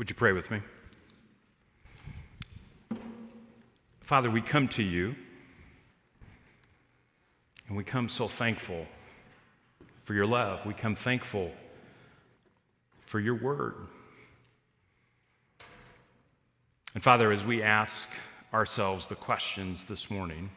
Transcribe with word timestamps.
Would 0.00 0.08
you 0.08 0.16
pray 0.16 0.32
with 0.32 0.50
me? 0.50 0.62
Father, 4.00 4.30
we 4.30 4.40
come 4.40 4.66
to 4.68 4.82
you 4.82 5.14
and 7.68 7.76
we 7.76 7.84
come 7.84 8.08
so 8.08 8.26
thankful 8.26 8.86
for 10.04 10.14
your 10.14 10.24
love. 10.24 10.64
We 10.64 10.72
come 10.72 10.94
thankful 10.94 11.52
for 13.04 13.20
your 13.20 13.34
word. 13.34 13.74
And 16.94 17.02
Father, 17.02 17.30
as 17.30 17.44
we 17.44 17.62
ask 17.62 18.08
ourselves 18.54 19.06
the 19.06 19.16
questions 19.16 19.84
this 19.84 20.10
morning 20.10 20.48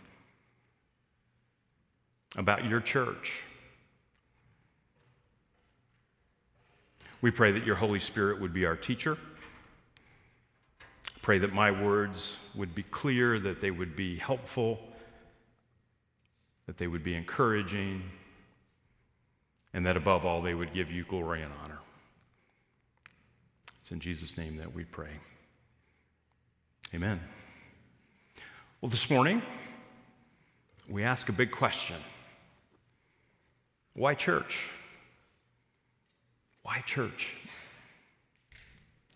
about 2.38 2.64
your 2.64 2.80
church, 2.80 3.44
we 7.20 7.30
pray 7.30 7.52
that 7.52 7.66
your 7.66 7.76
Holy 7.76 8.00
Spirit 8.00 8.40
would 8.40 8.54
be 8.54 8.66
our 8.66 8.78
teacher. 8.78 9.18
Pray 11.24 11.40
that 11.40 11.54
my 11.54 11.72
words 11.72 12.38
would 12.54 12.76
be 12.76 12.84
clear, 12.84 13.40
that 13.40 13.62
they 13.62 13.72
would 13.72 13.96
be 13.96 14.18
helpful, 14.18 14.78
that 16.68 16.78
they 16.78 16.86
would 16.86 17.02
be 17.02 17.16
encouraging, 17.16 18.04
and 19.74 19.86
that 19.86 19.96
above 19.96 20.26
all, 20.26 20.42
they 20.42 20.54
would 20.54 20.74
give 20.74 20.92
you 20.92 21.06
glory 21.06 21.42
and 21.42 21.52
honor. 21.64 21.80
It's 23.80 23.92
in 23.92 24.02
Jesus' 24.02 24.38
name 24.38 24.58
that 24.58 24.76
we 24.76 24.84
pray. 24.84 25.12
Amen. 26.94 27.22
Well, 28.82 28.90
this 28.90 29.10
morning, 29.10 29.42
we 30.90 31.04
ask 31.04 31.30
a 31.30 31.34
big 31.34 31.52
question 31.52 31.96
Why 33.94 34.14
church? 34.14 34.70
Why 36.64 36.82
church? 36.86 37.38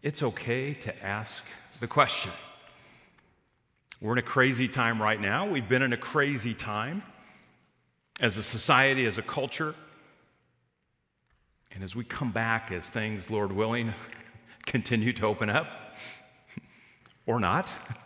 It's 0.02 0.24
okay 0.24 0.74
to 0.74 1.04
ask 1.04 1.44
the 1.80 1.88
question. 1.88 2.32
We're 4.02 4.14
in 4.14 4.20
a 4.20 4.24
crazy 4.24 4.68
time 4.68 5.02
right 5.02 5.20
now. 5.20 5.50
We've 5.50 5.68
been 5.68 5.82
in 5.82 5.94
a 5.94 5.98
crazy 5.98 6.54
time 6.54 7.04
as 8.20 8.38
a 8.38 8.44
society, 8.44 9.06
as 9.06 9.18
a 9.18 9.22
culture. 9.22 9.76
And 11.74 11.84
as 11.84 11.96
we 11.96 12.04
come 12.04 12.32
back, 12.32 12.72
as 12.72 12.86
things, 12.86 13.30
Lord 13.30 13.52
willing, 13.52 13.94
continue 14.66 15.14
to 15.14 15.26
open 15.26 15.50
up, 15.50 15.68
or 17.26 17.40
not, 17.40 17.70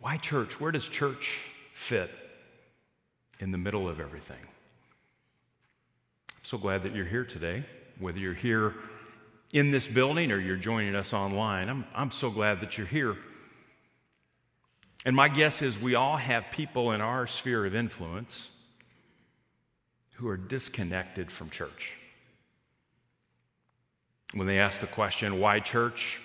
why 0.00 0.16
church? 0.16 0.60
Where 0.60 0.72
does 0.72 0.88
church 0.88 1.40
fit 1.74 2.10
in 3.40 3.50
the 3.50 3.58
middle 3.58 3.88
of 3.88 4.00
everything? 4.00 4.38
I'm 6.30 6.44
so 6.44 6.58
glad 6.58 6.82
that 6.82 6.94
you're 6.94 7.06
here 7.06 7.24
today, 7.24 7.64
whether 7.98 8.18
you're 8.18 8.34
here 8.34 8.74
in 9.54 9.70
this 9.70 9.86
building 9.86 10.32
or 10.32 10.38
you're 10.40 10.56
joining 10.56 10.96
us 10.96 11.12
online. 11.12 11.68
I'm, 11.68 11.84
I'm 11.94 12.10
so 12.10 12.28
glad 12.28 12.60
that 12.60 12.76
you're 12.76 12.88
here. 12.88 13.16
And 15.06 15.14
my 15.14 15.28
guess 15.28 15.62
is 15.62 15.78
we 15.78 15.94
all 15.94 16.16
have 16.16 16.46
people 16.50 16.90
in 16.90 17.00
our 17.00 17.28
sphere 17.28 17.64
of 17.64 17.72
influence 17.72 18.48
who 20.14 20.26
are 20.28 20.36
disconnected 20.36 21.30
from 21.30 21.50
church. 21.50 21.94
When 24.32 24.48
they 24.48 24.58
ask 24.58 24.80
the 24.80 24.88
question, 24.88 25.38
why 25.38 25.60
church? 25.60 26.20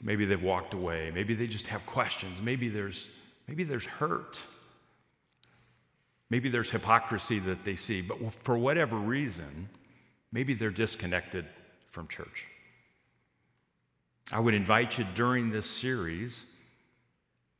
Maybe 0.00 0.24
they've 0.24 0.42
walked 0.42 0.72
away. 0.72 1.10
Maybe 1.14 1.34
they 1.34 1.46
just 1.46 1.66
have 1.66 1.84
questions. 1.84 2.40
Maybe 2.40 2.70
there's, 2.70 3.08
maybe 3.46 3.62
there's 3.62 3.84
hurt. 3.84 4.38
Maybe 6.30 6.48
there's 6.48 6.70
hypocrisy 6.70 7.40
that 7.40 7.66
they 7.66 7.76
see. 7.76 8.00
But 8.00 8.32
for 8.32 8.56
whatever 8.56 8.96
reason, 8.96 9.68
maybe 10.32 10.54
they're 10.54 10.70
disconnected 10.70 11.46
from 11.90 12.08
church. 12.08 12.46
I 14.32 14.40
would 14.40 14.54
invite 14.54 14.98
you 14.98 15.06
during 15.14 15.50
this 15.50 15.68
series, 15.68 16.42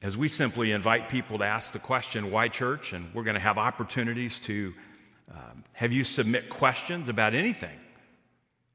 as 0.00 0.16
we 0.16 0.28
simply 0.28 0.72
invite 0.72 1.08
people 1.08 1.38
to 1.38 1.44
ask 1.44 1.72
the 1.72 1.78
question, 1.78 2.30
why 2.30 2.48
church? 2.48 2.92
And 2.92 3.12
we're 3.14 3.24
going 3.24 3.34
to 3.34 3.40
have 3.40 3.58
opportunities 3.58 4.40
to 4.40 4.72
um, 5.30 5.64
have 5.74 5.92
you 5.92 6.02
submit 6.02 6.48
questions 6.48 7.08
about 7.08 7.34
anything 7.34 7.78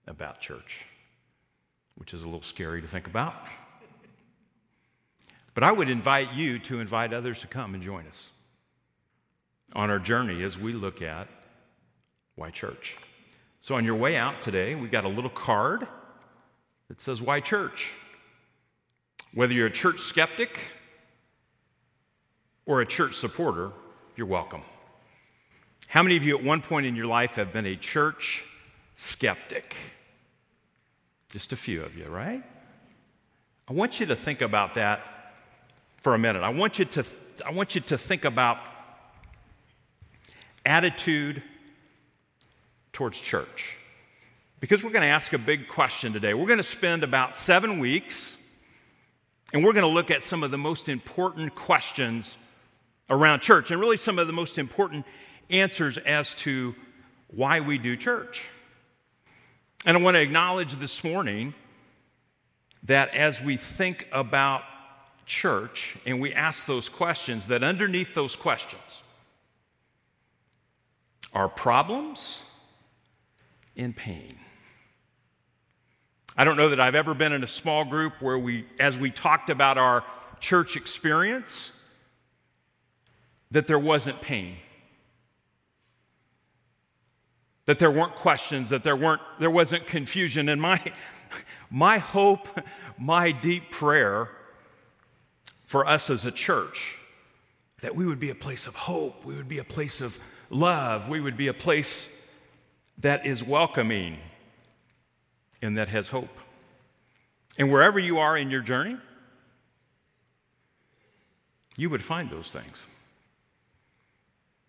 about 0.08 0.40
church, 0.40 0.86
which 1.96 2.14
is 2.14 2.22
a 2.22 2.26
little 2.26 2.42
scary 2.42 2.82
to 2.82 2.88
think 2.88 3.08
about. 3.08 3.34
But 5.54 5.64
I 5.64 5.72
would 5.72 5.90
invite 5.90 6.34
you 6.34 6.60
to 6.60 6.80
invite 6.80 7.14
others 7.14 7.42
to 7.42 7.48
come 7.48 7.74
and 7.74 7.82
join 7.82 8.06
us 8.08 8.24
on 9.76 9.90
our 9.90 10.00
journey 10.00 10.44
as 10.44 10.58
we 10.58 10.72
look 10.72 11.02
at 11.02 11.28
why 12.36 12.52
church. 12.52 12.96
So, 13.68 13.76
on 13.76 13.84
your 13.84 13.96
way 13.96 14.16
out 14.16 14.42
today, 14.42 14.76
we've 14.76 14.92
got 14.92 15.04
a 15.04 15.10
little 15.10 15.30
card 15.30 15.86
that 16.88 17.02
says, 17.02 17.22
Why 17.22 17.42
church? 17.42 17.92
Whether 19.34 19.54
you're 19.54 19.68
a 19.68 19.70
church 19.70 20.00
skeptic 20.00 20.58
or 22.66 22.80
a 22.80 22.86
church 22.86 23.16
supporter, 23.16 23.74
you're 24.16 24.26
welcome. 24.26 24.62
How 25.88 26.02
many 26.02 26.16
of 26.16 26.24
you 26.24 26.38
at 26.38 26.46
one 26.46 26.62
point 26.62 26.86
in 26.86 26.96
your 26.96 27.08
life 27.08 27.36
have 27.36 27.52
been 27.52 27.66
a 27.66 27.76
church 27.76 28.42
skeptic? 28.96 29.76
Just 31.28 31.52
a 31.52 31.58
few 31.58 31.84
of 31.84 31.94
you, 31.94 32.06
right? 32.06 32.46
I 33.68 33.74
want 33.74 34.00
you 34.00 34.06
to 34.06 34.16
think 34.16 34.40
about 34.40 34.76
that 34.76 35.02
for 35.98 36.16
a 36.16 36.18
minute. 36.18 36.42
I 36.42 36.52
want 36.52 36.80
you 36.80 36.86
to, 36.86 37.04
I 37.46 37.52
want 37.52 37.76
you 37.76 37.82
to 37.82 37.98
think 37.98 38.24
about 38.24 38.60
attitude 40.66 41.44
towards 42.98 43.20
church. 43.20 43.78
Because 44.60 44.84
we're 44.84 44.90
going 44.90 45.04
to 45.04 45.10
ask 45.10 45.32
a 45.32 45.38
big 45.38 45.68
question 45.68 46.14
today. 46.14 46.34
We're 46.34 46.48
going 46.48 46.58
to 46.58 46.64
spend 46.64 47.04
about 47.04 47.38
seven 47.38 47.78
weeks 47.78 48.38
and 49.54 49.64
we're 49.64 49.74
going 49.74 49.84
to 49.84 49.94
look 49.94 50.10
at 50.10 50.24
some 50.24 50.42
of 50.42 50.50
the 50.50 50.58
most 50.58 50.90
important 50.90 51.54
questions 51.54 52.38
around 53.08 53.42
church 53.42 53.70
and 53.70 53.80
really 53.80 53.98
some 53.98 54.18
of 54.18 54.26
the 54.26 54.34
most 54.34 54.58
important 54.58 55.06
answers 55.52 56.00
as 56.00 56.34
to 56.36 56.74
why 57.28 57.60
we 57.60 57.78
do 57.78 57.96
church. 57.96 58.50
And 59.86 59.96
I 59.96 60.02
want 60.02 60.16
to 60.16 60.22
acknowledge 60.22 60.74
this 60.78 61.04
morning 61.04 61.54
that 62.82 63.14
as 63.14 63.40
we 63.40 63.58
think 63.58 64.10
about 64.12 64.64
church 65.28 65.96
and 66.04 66.20
we 66.20 66.34
ask 66.34 66.66
those 66.66 66.90
questions, 66.90 67.46
that 67.46 67.64
underneath 67.64 68.16
those 68.16 68.36
questions 68.36 69.04
are 71.32 71.48
problems 71.48 72.42
and 73.78 73.96
pain. 73.96 74.38
I 76.36 76.44
don't 76.44 76.58
know 76.58 76.70
that 76.70 76.80
I've 76.80 76.96
ever 76.96 77.14
been 77.14 77.32
in 77.32 77.44
a 77.44 77.48
small 77.48 77.86
group 77.86 78.22
where 78.22 78.38
we, 78.38 78.66
as 78.80 78.98
we 78.98 79.10
talked 79.10 79.50
about 79.50 79.78
our 79.78 80.04
church 80.40 80.76
experience, 80.76 81.72
that 83.52 83.68
there 83.68 83.80
wasn't 83.80 84.22
pain. 84.22 84.58
That 87.66 87.80
there 87.80 87.92
weren't 87.92 88.16
questions, 88.16 88.70
that 88.70 88.84
there, 88.84 88.96
weren't, 88.96 89.22
there 89.40 89.50
wasn't 89.50 89.88
confusion. 89.88 90.48
And 90.50 90.62
my, 90.62 90.80
my 91.70 91.98
hope, 91.98 92.48
my 93.00 93.32
deep 93.32 93.72
prayer 93.72 94.30
for 95.66 95.88
us 95.88 96.10
as 96.10 96.24
a 96.24 96.32
church, 96.32 96.98
that 97.82 97.96
we 97.96 98.06
would 98.06 98.20
be 98.20 98.30
a 98.30 98.36
place 98.36 98.68
of 98.68 98.76
hope, 98.76 99.26
we 99.26 99.36
would 99.36 99.50
be 99.50 99.58
a 99.58 99.64
place 99.64 100.02
of 100.02 100.18
love, 100.50 101.10
we 101.10 101.20
would 101.20 101.36
be 101.36 101.48
a 101.48 101.54
place 101.54 102.08
that 103.00 103.26
is 103.26 103.44
welcoming 103.44 104.18
and 105.62 105.78
that 105.78 105.88
has 105.90 106.08
hope. 106.08 106.38
And 107.58 107.72
wherever 107.72 108.00
you 108.00 108.20
are 108.20 108.38
in 108.38 108.50
your 108.50 108.62
journey, 108.62 108.98
you 111.76 111.90
would 111.90 112.04
find 112.04 112.30
those 112.30 112.52
things. 112.52 112.78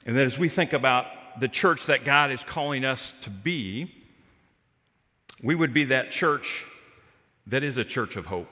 And 0.06 0.16
that 0.16 0.26
as 0.26 0.38
we 0.38 0.48
think 0.48 0.72
about 0.72 1.06
the 1.40 1.48
church 1.48 1.86
that 1.86 2.04
God 2.04 2.30
is 2.30 2.42
calling 2.42 2.84
us 2.84 3.14
to 3.22 3.30
be, 3.30 3.94
we 5.42 5.54
would 5.54 5.72
be 5.72 5.84
that 5.84 6.10
church 6.10 6.64
that 7.46 7.62
is 7.62 7.76
a 7.76 7.84
church 7.84 8.16
of 8.16 8.26
hope. 8.26 8.48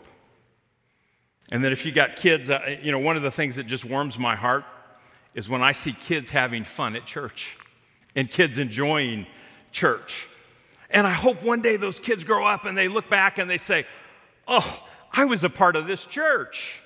And 1.52 1.62
that 1.64 1.72
if 1.72 1.86
you 1.86 1.92
got 1.92 2.16
kids, 2.16 2.50
uh, 2.50 2.76
you 2.82 2.90
know, 2.90 2.98
one 2.98 3.16
of 3.16 3.22
the 3.22 3.30
things 3.30 3.56
that 3.56 3.64
just 3.64 3.84
warms 3.84 4.18
my 4.18 4.34
heart 4.34 4.64
is 5.34 5.48
when 5.48 5.62
I 5.62 5.72
see 5.72 5.92
kids 5.92 6.30
having 6.30 6.64
fun 6.64 6.96
at 6.96 7.06
church 7.06 7.56
and 8.14 8.30
kids 8.30 8.58
enjoying 8.58 9.26
church. 9.76 10.28
And 10.90 11.06
I 11.06 11.12
hope 11.12 11.42
one 11.42 11.60
day 11.60 11.76
those 11.76 12.00
kids 12.00 12.24
grow 12.24 12.46
up 12.46 12.64
and 12.64 12.76
they 12.76 12.88
look 12.88 13.10
back 13.10 13.38
and 13.38 13.48
they 13.48 13.58
say, 13.58 13.84
Oh, 14.48 14.82
I 15.12 15.24
was 15.24 15.44
a 15.44 15.50
part 15.50 15.76
of 15.76 15.86
this 15.86 16.06
church. 16.06 16.80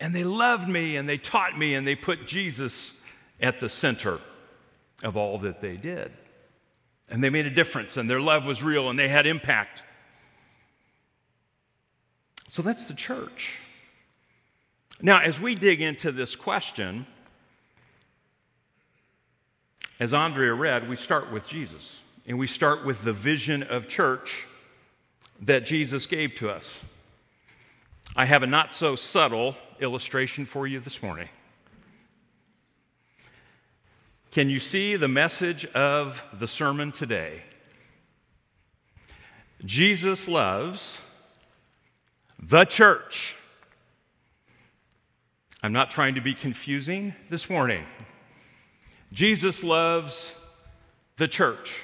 And 0.00 0.14
they 0.14 0.24
loved 0.24 0.68
me 0.68 0.96
and 0.96 1.08
they 1.08 1.18
taught 1.18 1.58
me 1.58 1.74
and 1.74 1.86
they 1.86 1.94
put 1.94 2.26
Jesus 2.26 2.94
at 3.40 3.60
the 3.60 3.68
center 3.68 4.20
of 5.02 5.16
all 5.16 5.38
that 5.38 5.60
they 5.60 5.76
did. 5.76 6.12
And 7.08 7.22
they 7.22 7.30
made 7.30 7.46
a 7.46 7.50
difference 7.50 7.96
and 7.96 8.08
their 8.08 8.20
love 8.20 8.46
was 8.46 8.62
real 8.62 8.88
and 8.88 8.98
they 8.98 9.08
had 9.08 9.26
impact. 9.26 9.82
So 12.48 12.62
that's 12.62 12.86
the 12.86 12.94
church. 12.94 13.58
Now, 15.02 15.20
as 15.20 15.38
we 15.40 15.54
dig 15.54 15.82
into 15.82 16.12
this 16.12 16.36
question, 16.36 17.06
as 19.98 20.14
Andrea 20.14 20.54
read, 20.54 20.88
we 20.88 20.96
start 20.96 21.30
with 21.32 21.48
Jesus. 21.48 22.00
And 22.26 22.38
we 22.38 22.46
start 22.46 22.84
with 22.84 23.02
the 23.02 23.12
vision 23.12 23.62
of 23.62 23.88
church 23.88 24.46
that 25.40 25.64
Jesus 25.64 26.06
gave 26.06 26.34
to 26.36 26.50
us. 26.50 26.80
I 28.16 28.24
have 28.24 28.42
a 28.42 28.46
not 28.46 28.72
so 28.72 28.96
subtle 28.96 29.56
illustration 29.80 30.46
for 30.46 30.66
you 30.66 30.80
this 30.80 31.02
morning. 31.02 31.28
Can 34.32 34.50
you 34.50 34.58
see 34.58 34.96
the 34.96 35.08
message 35.08 35.64
of 35.66 36.22
the 36.32 36.48
sermon 36.48 36.92
today? 36.92 37.42
Jesus 39.64 40.28
loves 40.28 41.00
the 42.38 42.64
church. 42.64 43.34
I'm 45.62 45.72
not 45.72 45.90
trying 45.90 46.14
to 46.16 46.20
be 46.20 46.34
confusing 46.34 47.14
this 47.30 47.48
morning. 47.48 47.84
Jesus 49.12 49.62
loves 49.62 50.34
the 51.16 51.28
church. 51.28 51.82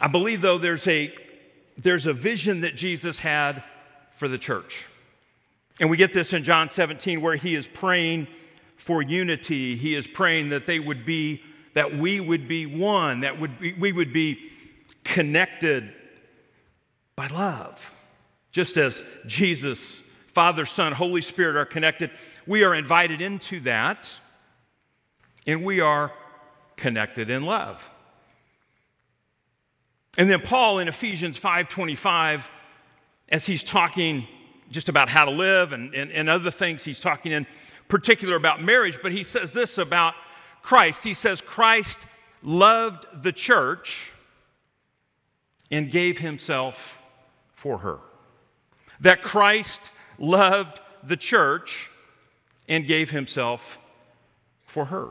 I 0.00 0.08
believe, 0.08 0.40
though, 0.40 0.58
there's 0.58 0.86
a, 0.86 1.12
there's 1.76 2.06
a 2.06 2.12
vision 2.12 2.62
that 2.62 2.74
Jesus 2.76 3.18
had 3.18 3.62
for 4.16 4.28
the 4.28 4.38
church. 4.38 4.86
And 5.80 5.90
we 5.90 5.96
get 5.96 6.12
this 6.12 6.32
in 6.32 6.44
John 6.44 6.70
17, 6.70 7.20
where 7.20 7.36
he 7.36 7.54
is 7.54 7.68
praying 7.68 8.28
for 8.76 9.02
unity. 9.02 9.76
He 9.76 9.94
is 9.94 10.06
praying 10.06 10.50
that 10.50 10.66
they 10.66 10.78
would 10.78 11.04
be, 11.04 11.42
that 11.74 11.96
we 11.96 12.20
would 12.20 12.48
be 12.48 12.66
one, 12.66 13.20
that 13.20 13.38
would 13.38 13.58
be, 13.58 13.72
we 13.74 13.92
would 13.92 14.12
be 14.12 14.50
connected 15.04 15.92
by 17.16 17.26
love. 17.28 17.92
Just 18.52 18.76
as 18.76 19.02
Jesus, 19.26 20.00
Father, 20.28 20.66
Son, 20.66 20.92
Holy 20.92 21.22
Spirit 21.22 21.56
are 21.56 21.66
connected, 21.66 22.10
we 22.46 22.64
are 22.64 22.74
invited 22.74 23.20
into 23.20 23.60
that, 23.60 24.10
and 25.46 25.64
we 25.64 25.80
are 25.80 26.12
connected 26.76 27.30
in 27.30 27.42
love. 27.42 27.88
And 30.20 30.28
then 30.28 30.42
Paul 30.42 30.80
in 30.80 30.86
Ephesians 30.86 31.38
5:25, 31.38 32.50
as 33.30 33.46
he's 33.46 33.62
talking 33.62 34.28
just 34.70 34.90
about 34.90 35.08
how 35.08 35.24
to 35.24 35.30
live 35.30 35.72
and, 35.72 35.94
and, 35.94 36.12
and 36.12 36.28
other 36.28 36.50
things, 36.50 36.84
he's 36.84 37.00
talking 37.00 37.32
in 37.32 37.46
particular 37.88 38.36
about 38.36 38.62
marriage, 38.62 38.98
but 39.02 39.12
he 39.12 39.24
says 39.24 39.52
this 39.52 39.78
about 39.78 40.12
Christ. 40.60 41.04
He 41.04 41.14
says, 41.14 41.40
Christ 41.40 42.00
loved 42.42 43.06
the 43.22 43.32
church 43.32 44.10
and 45.70 45.90
gave 45.90 46.18
himself 46.18 46.98
for 47.54 47.78
her. 47.78 48.00
That 49.00 49.22
Christ 49.22 49.90
loved 50.18 50.82
the 51.02 51.16
church 51.16 51.88
and 52.68 52.86
gave 52.86 53.08
himself 53.08 53.78
for 54.66 54.84
her. 54.84 55.08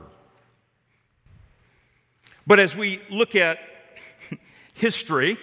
But 2.46 2.60
as 2.60 2.76
we 2.76 3.02
look 3.10 3.36
at 3.36 3.58
history, 4.80 5.38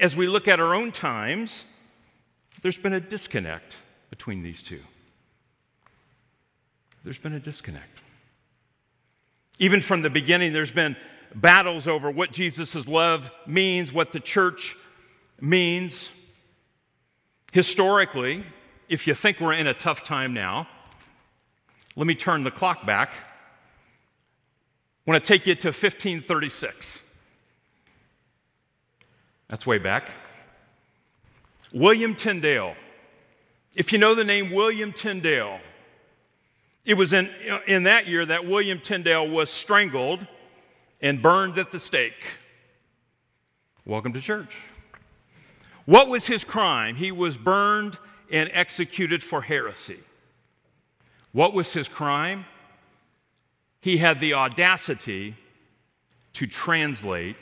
as 0.00 0.16
we 0.16 0.26
look 0.26 0.48
at 0.48 0.60
our 0.60 0.74
own 0.74 0.90
times, 0.92 1.64
there's 2.62 2.78
been 2.78 2.94
a 2.94 3.00
disconnect 3.00 3.76
between 4.10 4.42
these 4.42 4.62
two. 4.62 4.80
There's 7.04 7.18
been 7.18 7.34
a 7.34 7.40
disconnect. 7.40 8.00
Even 9.58 9.80
from 9.80 10.02
the 10.02 10.10
beginning, 10.10 10.52
there's 10.52 10.70
been 10.70 10.96
battles 11.34 11.86
over 11.86 12.10
what 12.10 12.32
Jesus' 12.32 12.88
love 12.88 13.30
means, 13.46 13.92
what 13.92 14.12
the 14.12 14.20
church 14.20 14.74
means. 15.40 16.08
Historically, 17.52 18.44
if 18.88 19.06
you 19.06 19.14
think 19.14 19.38
we're 19.38 19.52
in 19.52 19.66
a 19.66 19.74
tough 19.74 20.02
time 20.02 20.32
now, 20.32 20.66
let 21.94 22.06
me 22.06 22.14
turn 22.14 22.42
the 22.42 22.50
clock 22.50 22.86
back. 22.86 23.12
I 25.06 25.10
want 25.10 25.22
to 25.22 25.28
take 25.28 25.46
you 25.46 25.54
to 25.56 25.68
1536. 25.68 27.00
That's 29.48 29.66
way 29.66 29.78
back. 29.78 30.10
William 31.72 32.14
Tyndale. 32.14 32.74
If 33.74 33.92
you 33.92 33.98
know 33.98 34.14
the 34.14 34.24
name 34.24 34.50
William 34.50 34.92
Tyndale, 34.92 35.60
it 36.84 36.94
was 36.94 37.12
in, 37.12 37.30
in 37.66 37.84
that 37.84 38.06
year 38.06 38.26
that 38.26 38.46
William 38.46 38.80
Tyndale 38.80 39.26
was 39.26 39.50
strangled 39.50 40.26
and 41.00 41.22
burned 41.22 41.58
at 41.58 41.72
the 41.72 41.80
stake. 41.80 42.36
Welcome 43.86 44.12
to 44.12 44.20
church. 44.20 44.54
What 45.86 46.08
was 46.08 46.26
his 46.26 46.44
crime? 46.44 46.96
He 46.96 47.10
was 47.10 47.38
burned 47.38 47.96
and 48.30 48.50
executed 48.52 49.22
for 49.22 49.40
heresy. 49.40 50.00
What 51.32 51.54
was 51.54 51.72
his 51.72 51.88
crime? 51.88 52.44
He 53.80 53.96
had 53.96 54.20
the 54.20 54.34
audacity 54.34 55.36
to 56.34 56.46
translate 56.46 57.36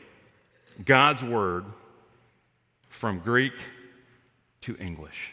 God's 0.84 1.24
word 1.24 1.64
from 2.96 3.18
Greek 3.18 3.52
to 4.62 4.74
English. 4.78 5.30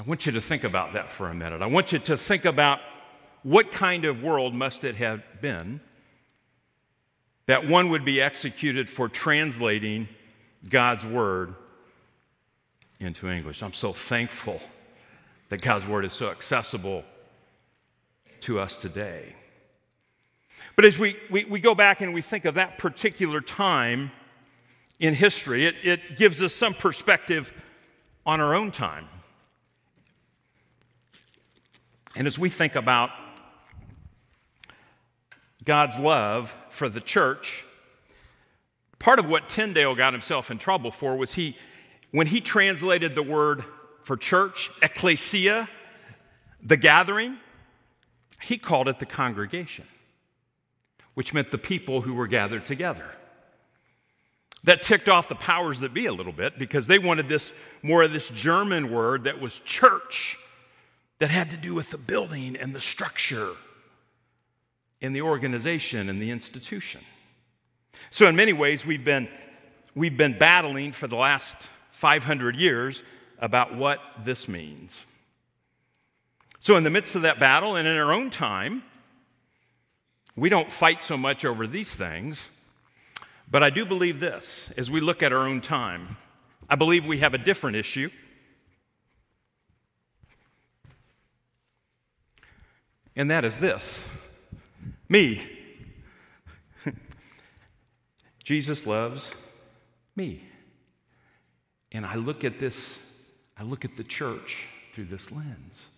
I 0.00 0.04
want 0.04 0.24
you 0.24 0.32
to 0.32 0.40
think 0.40 0.64
about 0.64 0.94
that 0.94 1.12
for 1.12 1.28
a 1.28 1.34
minute. 1.34 1.60
I 1.60 1.66
want 1.66 1.92
you 1.92 1.98
to 1.98 2.16
think 2.16 2.46
about 2.46 2.80
what 3.42 3.72
kind 3.72 4.06
of 4.06 4.22
world 4.22 4.54
must 4.54 4.84
it 4.84 4.96
have 4.96 5.22
been 5.42 5.80
that 7.44 7.68
one 7.68 7.90
would 7.90 8.04
be 8.04 8.22
executed 8.22 8.88
for 8.88 9.08
translating 9.08 10.08
God's 10.70 11.04
word 11.04 11.54
into 12.98 13.28
English. 13.28 13.62
I'm 13.62 13.74
so 13.74 13.92
thankful 13.92 14.60
that 15.50 15.60
God's 15.60 15.86
word 15.86 16.06
is 16.06 16.14
so 16.14 16.30
accessible 16.30 17.04
to 18.40 18.58
us 18.58 18.78
today. 18.78 19.34
But 20.74 20.86
as 20.86 20.98
we, 20.98 21.18
we, 21.30 21.44
we 21.44 21.60
go 21.60 21.74
back 21.74 22.00
and 22.00 22.14
we 22.14 22.22
think 22.22 22.46
of 22.46 22.54
that 22.54 22.78
particular 22.78 23.42
time 23.42 24.10
in 25.02 25.14
history, 25.14 25.66
it, 25.66 25.74
it 25.82 26.16
gives 26.16 26.40
us 26.40 26.54
some 26.54 26.74
perspective 26.74 27.52
on 28.24 28.40
our 28.40 28.54
own 28.54 28.70
time. 28.70 29.08
And 32.14 32.28
as 32.28 32.38
we 32.38 32.48
think 32.48 32.76
about 32.76 33.10
God's 35.64 35.98
love 35.98 36.54
for 36.70 36.88
the 36.88 37.00
church, 37.00 37.64
part 39.00 39.18
of 39.18 39.26
what 39.26 39.48
Tyndale 39.48 39.96
got 39.96 40.12
himself 40.12 40.52
in 40.52 40.58
trouble 40.58 40.92
for 40.92 41.16
was 41.16 41.34
he, 41.34 41.56
when 42.12 42.28
he 42.28 42.40
translated 42.40 43.16
the 43.16 43.24
word 43.24 43.64
for 44.04 44.16
church, 44.16 44.70
ecclesia, 44.82 45.68
the 46.62 46.76
gathering, 46.76 47.38
he 48.40 48.56
called 48.56 48.86
it 48.86 49.00
the 49.00 49.06
congregation, 49.06 49.86
which 51.14 51.34
meant 51.34 51.50
the 51.50 51.58
people 51.58 52.02
who 52.02 52.14
were 52.14 52.28
gathered 52.28 52.64
together. 52.64 53.16
That 54.64 54.82
ticked 54.82 55.08
off 55.08 55.28
the 55.28 55.34
powers 55.34 55.80
that 55.80 55.92
be 55.92 56.06
a 56.06 56.12
little 56.12 56.32
bit 56.32 56.58
because 56.58 56.86
they 56.86 56.98
wanted 56.98 57.28
this 57.28 57.52
more 57.82 58.04
of 58.04 58.12
this 58.12 58.28
German 58.28 58.92
word 58.92 59.24
that 59.24 59.40
was 59.40 59.58
church 59.60 60.38
that 61.18 61.30
had 61.30 61.50
to 61.50 61.56
do 61.56 61.74
with 61.74 61.90
the 61.90 61.98
building 61.98 62.56
and 62.56 62.74
the 62.74 62.80
structure 62.80 63.52
and 65.00 65.14
the 65.14 65.22
organization 65.22 66.08
and 66.08 66.22
the 66.22 66.30
institution. 66.30 67.00
So, 68.10 68.28
in 68.28 68.36
many 68.36 68.52
ways, 68.52 68.86
we've 68.86 69.04
been, 69.04 69.28
we've 69.94 70.16
been 70.16 70.38
battling 70.38 70.92
for 70.92 71.06
the 71.06 71.16
last 71.16 71.56
500 71.90 72.56
years 72.56 73.02
about 73.38 73.74
what 73.74 74.00
this 74.24 74.48
means. 74.48 74.96
So, 76.60 76.76
in 76.76 76.84
the 76.84 76.90
midst 76.90 77.14
of 77.14 77.22
that 77.22 77.40
battle 77.40 77.76
and 77.76 77.88
in 77.88 77.96
our 77.96 78.12
own 78.12 78.30
time, 78.30 78.84
we 80.36 80.48
don't 80.48 80.70
fight 80.70 81.02
so 81.02 81.16
much 81.16 81.44
over 81.44 81.66
these 81.66 81.92
things, 81.92 82.48
but 83.52 83.62
I 83.62 83.70
do 83.70 83.84
believe 83.84 84.18
this 84.18 84.68
as 84.76 84.90
we 84.90 85.00
look 85.00 85.22
at 85.22 85.32
our 85.32 85.46
own 85.46 85.60
time. 85.60 86.16
I 86.68 86.74
believe 86.74 87.06
we 87.06 87.18
have 87.18 87.34
a 87.34 87.38
different 87.38 87.76
issue 87.76 88.10
and 93.16 93.30
that 93.30 93.44
is 93.44 93.58
this 93.58 94.00
me. 95.08 95.46
Jesus 98.44 98.86
loves 98.86 99.32
me. 100.16 100.42
And 101.90 102.06
I 102.06 102.14
look 102.14 102.44
at 102.44 102.58
this, 102.58 102.98
I 103.58 103.62
look 103.62 103.84
at 103.84 103.98
the 103.98 104.04
church 104.04 104.66
through 104.94 105.04
this 105.04 105.30
lens. 105.30 105.88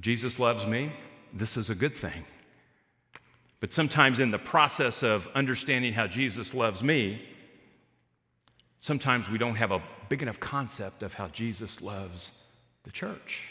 Jesus 0.00 0.40
loves 0.40 0.66
me. 0.66 0.92
This 1.32 1.56
is 1.56 1.70
a 1.70 1.74
good 1.76 1.96
thing. 1.96 2.24
But 3.62 3.72
sometimes, 3.72 4.18
in 4.18 4.32
the 4.32 4.40
process 4.40 5.04
of 5.04 5.28
understanding 5.36 5.92
how 5.92 6.08
Jesus 6.08 6.52
loves 6.52 6.82
me, 6.82 7.22
sometimes 8.80 9.30
we 9.30 9.38
don't 9.38 9.54
have 9.54 9.70
a 9.70 9.80
big 10.08 10.20
enough 10.20 10.40
concept 10.40 11.04
of 11.04 11.14
how 11.14 11.28
Jesus 11.28 11.80
loves 11.80 12.32
the 12.82 12.90
church 12.90 13.42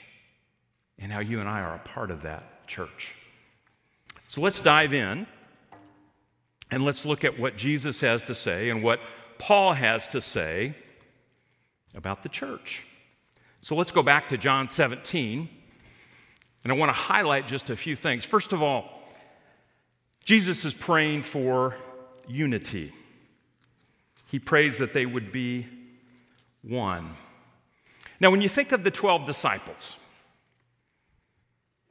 and 0.99 1.13
how 1.13 1.21
you 1.21 1.39
and 1.39 1.47
I 1.47 1.61
are 1.61 1.75
a 1.75 1.79
part 1.79 2.11
of 2.11 2.23
that 2.23 2.67
church. 2.67 3.15
So 4.27 4.41
let's 4.41 4.59
dive 4.59 4.93
in 4.93 5.25
and 6.69 6.83
let's 6.83 7.05
look 7.05 7.23
at 7.23 7.39
what 7.39 7.55
Jesus 7.55 8.01
has 8.01 8.21
to 8.23 8.35
say 8.35 8.69
and 8.69 8.83
what 8.83 8.99
Paul 9.37 9.71
has 9.71 10.09
to 10.09 10.21
say 10.21 10.75
about 11.95 12.21
the 12.21 12.27
church. 12.27 12.83
So 13.61 13.77
let's 13.77 13.91
go 13.91 14.03
back 14.03 14.27
to 14.27 14.37
John 14.37 14.67
17, 14.67 15.47
and 16.65 16.73
I 16.73 16.75
want 16.75 16.89
to 16.89 17.01
highlight 17.01 17.47
just 17.47 17.69
a 17.69 17.77
few 17.77 17.95
things. 17.95 18.25
First 18.25 18.51
of 18.51 18.61
all, 18.61 19.00
Jesus 20.23 20.65
is 20.65 20.73
praying 20.73 21.23
for 21.23 21.75
unity. 22.27 22.93
He 24.29 24.39
prays 24.39 24.77
that 24.77 24.93
they 24.93 25.05
would 25.05 25.31
be 25.31 25.67
one. 26.61 27.15
Now, 28.19 28.29
when 28.29 28.41
you 28.41 28.49
think 28.49 28.71
of 28.71 28.83
the 28.83 28.91
12 28.91 29.25
disciples, 29.25 29.95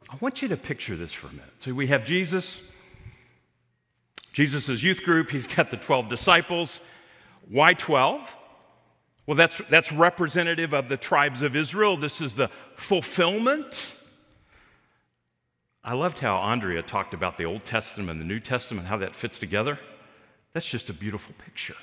I 0.08 0.16
want 0.20 0.42
you 0.42 0.48
to 0.48 0.56
picture 0.56 0.96
this 0.96 1.12
for 1.12 1.26
a 1.26 1.30
minute. 1.30 1.52
So 1.58 1.72
we 1.72 1.88
have 1.88 2.04
Jesus, 2.04 2.62
Jesus' 4.32 4.82
youth 4.82 5.02
group, 5.02 5.30
he's 5.30 5.46
got 5.46 5.70
the 5.70 5.76
12 5.76 6.08
disciples. 6.08 6.80
Why 7.48 7.74
12? 7.74 8.36
Well, 9.26 9.36
that's, 9.36 9.60
that's 9.68 9.92
representative 9.92 10.72
of 10.72 10.88
the 10.88 10.96
tribes 10.96 11.42
of 11.42 11.54
Israel. 11.54 11.96
This 11.96 12.20
is 12.20 12.34
the 12.34 12.48
fulfillment. 12.76 13.92
I 15.82 15.94
loved 15.94 16.18
how 16.18 16.36
Andrea 16.38 16.82
talked 16.82 17.14
about 17.14 17.38
the 17.38 17.44
Old 17.44 17.64
Testament 17.64 18.10
and 18.10 18.20
the 18.20 18.26
New 18.26 18.40
Testament, 18.40 18.86
how 18.86 18.98
that 18.98 19.14
fits 19.14 19.38
together. 19.38 19.78
That's 20.52 20.68
just 20.68 20.90
a 20.90 20.92
beautiful 20.92 21.34
picture 21.38 21.76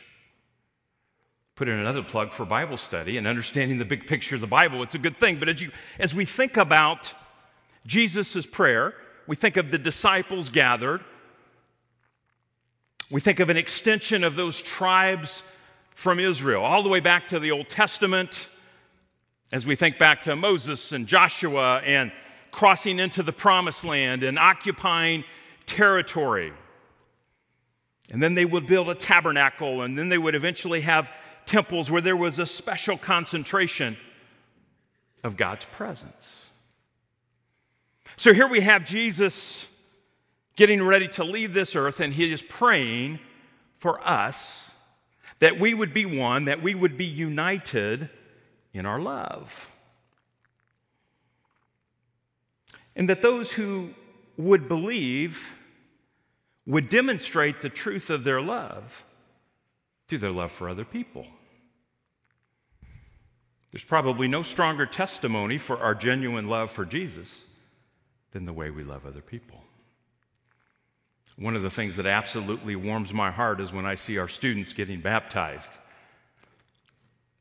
put 1.58 1.68
in 1.68 1.80
another 1.80 2.04
plug 2.04 2.32
for 2.32 2.46
Bible 2.46 2.78
study 2.78 3.18
and 3.18 3.26
understanding 3.26 3.80
the 3.80 3.86
big 3.86 4.06
picture 4.06 4.36
of 4.36 4.42
the 4.42 4.48
Bible. 4.48 4.84
It's 4.84 4.94
a 4.94 5.00
good 5.00 5.18
thing. 5.18 5.40
But 5.40 5.50
as, 5.50 5.62
you, 5.62 5.72
as 5.98 6.14
we 6.14 6.24
think 6.24 6.56
about 6.56 7.12
Jesus' 7.88 8.46
prayer, 8.46 8.94
we 9.26 9.36
think 9.36 9.58
of 9.58 9.72
the 9.72 9.80
disciples 9.80 10.50
gathered, 10.50 11.04
we 13.10 13.20
think 13.20 13.40
of 13.40 13.50
an 13.50 13.58
extension 13.58 14.24
of 14.24 14.36
those 14.36 14.62
tribes 14.62 15.42
from 15.96 16.20
Israel, 16.20 16.64
all 16.64 16.84
the 16.84 16.90
way 16.90 17.00
back 17.00 17.28
to 17.30 17.40
the 17.40 17.50
Old 17.50 17.70
Testament, 17.70 18.50
as 19.52 19.66
we 19.66 19.76
think 19.76 19.98
back 19.98 20.22
to 20.24 20.36
Moses 20.36 20.92
and 20.92 21.08
Joshua 21.08 21.80
and 21.80 22.12
crossing 22.58 22.98
into 22.98 23.22
the 23.22 23.32
promised 23.32 23.84
land 23.84 24.24
and 24.24 24.40
occupying 24.40 25.24
territory. 25.68 26.52
And 28.10 28.24
then 28.24 28.34
they 28.34 28.46
would 28.46 28.66
build 28.66 28.90
a 28.90 28.96
tabernacle, 28.96 29.84
and 29.84 29.96
then 29.96 30.10
they 30.10 30.18
would 30.18 30.34
eventually 30.34 30.82
have 30.82 31.08
temples 31.46 31.92
where 31.92 32.02
there 32.02 32.16
was 32.16 32.40
a 32.40 32.48
special 32.48 32.98
concentration 32.98 33.96
of 35.24 35.38
God's 35.38 35.66
presence. 35.66 36.46
So 38.16 38.34
here 38.34 38.48
we 38.48 38.62
have 38.62 38.84
Jesus 38.86 39.68
getting 40.56 40.84
ready 40.84 41.08
to 41.10 41.24
leave 41.24 41.54
this 41.54 41.76
earth, 41.76 42.00
and 42.00 42.12
he 42.12 42.34
is 42.34 42.42
praying 42.42 43.20
for 43.78 44.02
us 44.04 44.72
that 45.38 45.60
we 45.60 45.76
would 45.76 45.94
be 45.94 46.08
one, 46.08 46.46
that 46.46 46.64
we 46.64 46.74
would 46.74 46.98
be 46.98 47.06
united 47.06 48.10
in 48.74 48.88
our 48.88 49.00
love. 49.00 49.70
And 52.98 53.08
that 53.10 53.22
those 53.22 53.52
who 53.54 53.92
would 54.36 54.68
believe 54.68 55.54
would 56.66 56.90
demonstrate 56.90 57.62
the 57.62 57.70
truth 57.70 58.10
of 58.10 58.26
their 58.26 58.42
love 58.42 59.06
through 60.08 60.18
their 60.18 60.32
love 60.32 60.52
for 60.52 60.68
other 60.68 60.84
people. 60.84 61.26
There's 63.72 63.86
probably 63.86 64.28
no 64.28 64.44
stronger 64.44 64.86
testimony 64.86 65.58
for 65.58 65.78
our 65.78 65.94
genuine 65.94 66.48
love 66.48 66.72
for 66.72 66.86
Jesus 66.86 67.44
than 68.32 68.46
the 68.46 68.54
way 68.54 68.72
we 68.72 68.84
love 68.84 69.06
other 69.06 69.22
people. 69.22 69.62
One 71.38 71.56
of 71.56 71.62
the 71.62 71.70
things 71.70 71.98
that 71.98 72.08
absolutely 72.08 72.76
warms 72.76 73.14
my 73.14 73.30
heart 73.30 73.62
is 73.62 73.72
when 73.72 73.86
I 73.86 73.94
see 73.94 74.18
our 74.18 74.28
students 74.28 74.74
getting 74.74 75.02
baptized. 75.02 75.72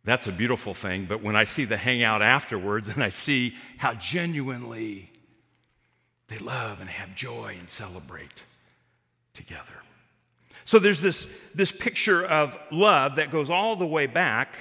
That's 0.05 0.27
a 0.27 0.33
beautiful 0.33 0.75
thing, 0.75 1.07
but 1.07 1.23
when 1.23 1.35
I 1.35 1.45
see 1.45 1.65
the 1.65 1.79
hangout 1.79 2.21
afterwards 2.21 2.89
and 2.91 3.03
I 3.03 3.09
see 3.09 3.57
how 3.79 3.95
genuinely 3.95 5.11
they 6.29 6.39
love 6.39 6.81
and 6.81 6.91
have 6.91 7.15
joy 7.15 7.57
and 7.59 7.69
celebrate 7.69 8.43
together. 9.35 9.63
So 10.65 10.79
there's 10.79 11.01
this, 11.01 11.29
this 11.55 11.71
picture 11.71 12.25
of 12.25 12.57
love 12.73 13.17
that 13.17 13.31
goes 13.31 13.51
all 13.51 13.77
the 13.77 13.87
way 13.87 14.07
back 14.07 14.57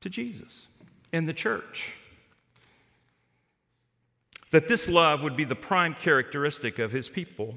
to 0.00 0.08
Jesus 0.08 0.68
and 1.12 1.28
the 1.28 1.32
church. 1.32 1.94
That 4.52 4.68
this 4.68 4.88
love 4.88 5.22
would 5.24 5.36
be 5.36 5.44
the 5.44 5.56
prime 5.56 5.94
characteristic 5.94 6.78
of 6.78 6.92
his 6.92 7.08
people 7.08 7.56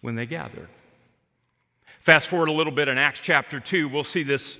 when 0.00 0.14
they 0.14 0.24
gathered. 0.24 0.68
Fast 2.00 2.28
forward 2.28 2.48
a 2.48 2.52
little 2.52 2.72
bit 2.72 2.88
in 2.88 2.96
Acts 2.96 3.20
chapter 3.20 3.60
2, 3.60 3.88
we'll 3.88 4.02
see 4.02 4.22
this 4.22 4.56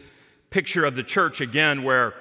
picture 0.50 0.84
of 0.84 0.94
the 0.94 1.02
church 1.02 1.40
again 1.40 1.82
where 1.82 2.14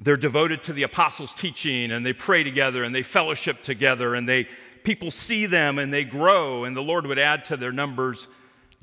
they're 0.00 0.16
devoted 0.16 0.62
to 0.62 0.72
the 0.72 0.82
apostles' 0.82 1.34
teaching 1.34 1.92
and 1.92 2.04
they 2.04 2.12
pray 2.12 2.42
together 2.42 2.82
and 2.84 2.94
they 2.94 3.02
fellowship 3.02 3.62
together 3.62 4.14
and 4.14 4.28
they 4.28 4.48
people 4.82 5.10
see 5.10 5.46
them 5.46 5.78
and 5.78 5.92
they 5.92 6.04
grow 6.04 6.64
and 6.64 6.76
the 6.76 6.82
Lord 6.82 7.06
would 7.06 7.18
add 7.18 7.44
to 7.44 7.56
their 7.56 7.72
numbers 7.72 8.26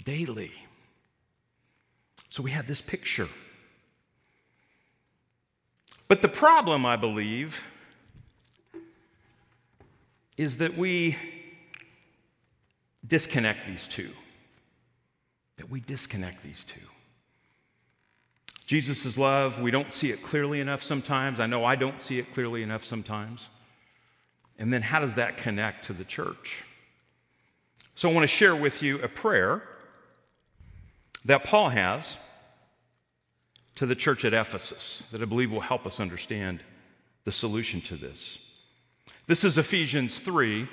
daily. 0.06 0.52
So 2.30 2.44
we 2.44 2.52
have 2.52 2.68
this 2.68 2.82
picture 2.82 3.30
but 6.08 6.22
the 6.22 6.30
problem, 6.30 6.86
I 6.86 6.96
believe, 6.96 7.64
is 10.38 10.58
that 10.58 10.78
we 10.78 11.18
disconnect 13.06 13.68
these 13.68 13.88
two. 13.88 14.12
That 15.58 15.70
we 15.70 15.82
disconnect 15.82 16.44
these 16.44 16.64
two. 16.64 16.80
Jesus' 18.68 19.18
love, 19.18 19.62
we 19.62 19.72
don't 19.72 19.94
see 19.94 20.12
it 20.12 20.22
clearly 20.22 20.60
enough 20.60 20.84
sometimes. 20.84 21.40
I 21.40 21.48
know 21.48 21.64
I 21.64 21.78
don't 21.78 22.02
see 22.02 22.20
it 22.20 22.34
clearly 22.34 22.62
enough 22.62 22.84
sometimes. 22.84 23.48
And 24.60 24.74
then 24.74 24.82
how 24.82 25.00
does 25.00 25.16
that 25.16 25.38
connect 25.38 25.86
to 25.86 25.94
the 25.94 26.04
church? 26.04 26.66
So 27.96 28.10
I 28.10 28.14
want 28.14 28.24
to 28.24 28.28
share 28.28 28.56
with 28.56 28.84
you 28.84 29.02
a 29.02 29.08
prayer 29.08 29.64
that 31.24 31.46
Paul 31.46 31.70
has 31.70 32.18
to 33.76 33.86
the 33.86 33.96
church 33.96 34.26
at 34.26 34.34
Ephesus 34.34 35.02
that 35.12 35.22
I 35.22 35.26
believe 35.26 35.50
will 35.50 35.62
help 35.62 35.88
us 35.88 36.02
understand 36.02 36.62
the 37.24 37.32
solution 37.32 37.80
to 37.82 37.96
this. 37.96 38.38
This 39.28 39.46
is 39.46 39.58
Ephesians 39.58 40.20
3, 40.20 40.68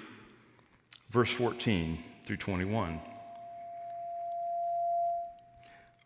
verse 1.10 1.30
14 1.30 2.02
through 2.24 2.38
21. 2.38 3.00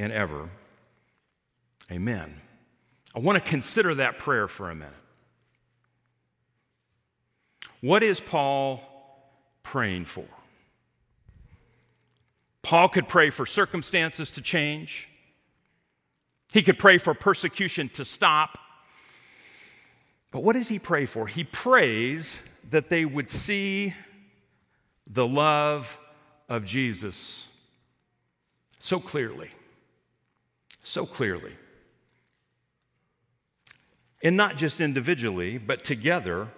and 0.00 0.12
ever. 0.14 0.48
Amen. 1.92 2.40
I 3.14 3.18
want 3.18 3.42
to 3.42 3.48
consider 3.48 3.96
that 3.96 4.18
prayer 4.18 4.48
for 4.48 4.70
a 4.70 4.74
minute. 4.74 4.94
What 7.82 8.02
is 8.02 8.18
Paul 8.18 8.80
praying 9.62 10.06
for? 10.06 10.24
Paul 12.62 12.88
could 12.88 13.08
pray 13.08 13.28
for 13.28 13.44
circumstances 13.44 14.30
to 14.32 14.40
change. 14.40 15.08
He 16.50 16.62
could 16.62 16.78
pray 16.78 16.96
for 16.96 17.12
persecution 17.12 17.90
to 17.90 18.04
stop. 18.04 18.58
But 20.30 20.42
what 20.42 20.54
does 20.54 20.68
he 20.68 20.78
pray 20.78 21.04
for? 21.04 21.26
He 21.26 21.44
prays 21.44 22.36
that 22.70 22.88
they 22.88 23.04
would 23.04 23.30
see 23.30 23.94
the 25.06 25.26
love 25.26 25.98
of 26.48 26.64
Jesus 26.64 27.48
so 28.78 28.98
clearly. 28.98 29.50
So 30.82 31.06
clearly. 31.06 31.52
And 34.22 34.36
not 34.36 34.56
just 34.56 34.80
individually, 34.80 35.58
but 35.58 35.84
together 35.84 36.48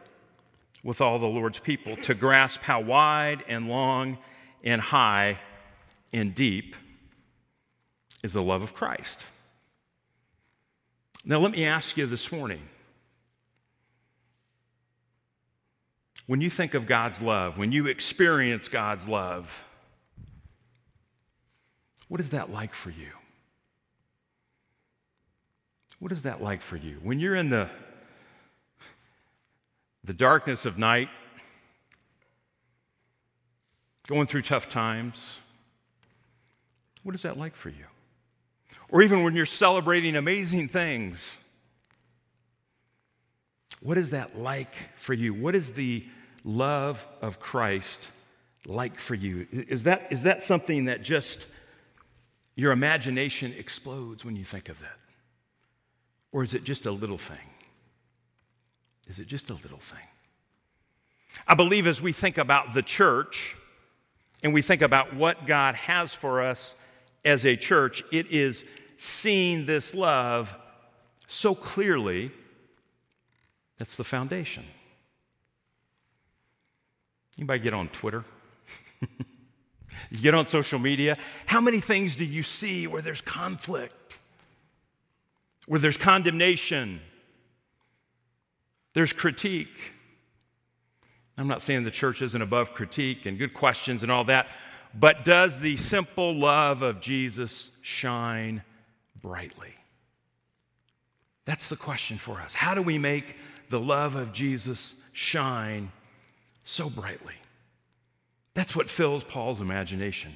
with 0.83 1.01
all 1.01 1.19
the 1.19 1.27
Lord's 1.27 1.59
people 1.59 1.97
to 1.99 2.15
grasp 2.15 2.63
how 2.63 2.81
wide 2.81 3.45
and 3.47 3.69
long 3.69 4.19
and 4.65 4.81
high 4.81 5.39
and 6.13 6.35
deep 6.35 6.75
is 8.23 8.33
the 8.33 8.43
love 8.43 8.63
of 8.63 8.75
Christ. 8.75 9.27
Now, 11.25 11.39
let 11.39 11.53
me 11.53 11.65
ask 11.65 11.97
you 11.97 12.07
this 12.07 12.33
morning 12.33 12.63
when 16.27 16.41
you 16.41 16.51
think 16.51 16.75
of 16.75 16.87
God's 16.87 17.21
love, 17.23 17.59
when 17.59 17.73
you 17.73 17.87
experience 17.87 18.69
God's 18.69 19.07
love, 19.07 19.65
what 22.09 22.21
is 22.21 22.31
that 22.31 22.51
like 22.51 22.75
for 22.75 22.91
you? 22.91 23.11
What 26.03 26.11
is 26.11 26.25
that 26.25 26.43
like 26.43 26.63
for 26.63 26.75
you? 26.75 26.99
When 27.05 27.21
you're 27.21 27.37
in 27.37 27.49
the, 27.49 27.71
the 30.03 30.13
darkness 30.13 30.67
of 30.67 30.77
night, 30.77 31.09
going 34.09 34.27
through 34.27 34.43
tough 34.43 34.69
times, 34.69 35.37
what 37.05 37.15
is 37.15 37.23
that 37.23 37.39
like 37.39 37.55
for 37.55 37.69
you? 37.69 37.85
Or 38.89 39.01
even 39.01 39.23
when 39.23 39.37
you're 39.37 39.47
celebrating 39.47 40.17
amazing 40.17 40.67
things, 40.67 41.37
what 43.81 43.97
is 43.97 44.11
that 44.11 44.37
like 44.37 44.75
for 44.97 45.15
you? 45.15 45.33
What 45.33 45.55
is 45.55 45.71
the 45.71 46.05
love 46.43 47.07
of 47.21 47.39
Christ 47.39 48.11
like 48.67 48.99
for 48.99 49.15
you? 49.15 49.47
Is 49.53 49.85
that, 49.85 50.09
is 50.11 50.25
that 50.25 50.43
something 50.43 50.87
that 50.87 51.05
just 51.05 51.47
your 52.57 52.73
imagination 52.73 53.53
explodes 53.53 54.25
when 54.25 54.35
you 54.35 54.45
think 54.45 54.69
of 54.69 54.81
that? 54.81 54.97
Or 56.33 56.43
is 56.43 56.55
it 56.55 56.65
just 56.65 56.87
a 56.87 56.91
little 56.91 57.19
thing? 57.19 57.37
Is 59.09 59.19
it 59.19 59.27
just 59.27 59.51
a 59.51 59.55
little 59.55 59.79
thing? 59.79 60.07
I 61.47 61.55
believe 61.55 61.87
as 61.87 62.01
we 62.01 62.13
think 62.13 62.39
about 62.39 62.75
the 62.75 62.83
church 62.83 63.57
and 64.43 64.53
we 64.55 64.63
think 64.63 64.83
about 64.83 65.15
what 65.15 65.47
God 65.47 65.75
has 65.75 66.15
for 66.15 66.43
us 66.43 66.75
as 67.25 67.45
a 67.45 67.57
church, 67.57 68.03
it 68.11 68.31
is 68.31 68.65
seeing 68.97 69.67
this 69.67 69.95
love 69.95 70.55
so 71.29 71.55
clearly. 71.55 72.31
That's 73.79 73.97
the 73.97 74.05
foundation. 74.05 74.65
Anybody 77.39 77.61
get 77.61 77.75
on 77.75 77.89
Twitter? 77.89 78.25
you 80.11 80.19
get 80.21 80.35
on 80.35 80.47
social 80.47 80.79
media? 80.79 81.17
How 81.47 81.61
many 81.61 81.81
things 81.81 82.17
do 82.17 82.25
you 82.25 82.43
see 82.43 82.87
where 82.87 83.03
there's 83.03 83.21
conflict? 83.21 84.19
Where 85.67 85.81
there's 85.81 85.97
condemnation? 85.97 87.01
There's 88.95 89.13
critique. 89.13 89.93
I'm 91.39 91.49
not 91.49 91.63
saying 91.63 91.85
the 91.85 91.91
church 91.91 92.21
isn't 92.21 92.43
above 92.43 92.75
critique 92.75 93.27
and 93.27 93.39
good 93.39 93.55
questions 93.55 94.03
and 94.03 94.13
all 94.13 94.25
that, 94.25 94.49
but 94.95 95.25
does 95.25 95.61
the 95.61 95.77
simple 95.77 96.35
love 96.35 96.83
of 96.83 97.01
Jesus 97.01 97.71
shine 97.81 98.63
brightly? 99.21 99.75
That's 101.45 101.69
the 101.69 101.77
question 101.77 102.19
for 102.19 102.41
us. 102.41 102.55
How 102.55 102.75
do 102.75 102.83
we 102.83 102.99
make 102.99 103.37
the 103.71 103.81
love 103.81 104.15
of 104.15 104.33
Jesus 104.33 104.95
shine 105.13 105.91
so 106.63 106.91
brightly? 106.91 107.35
That's 108.55 108.77
what 108.77 108.91
fills 108.91 109.25
Paul's 109.25 109.61
imagination. 109.61 110.35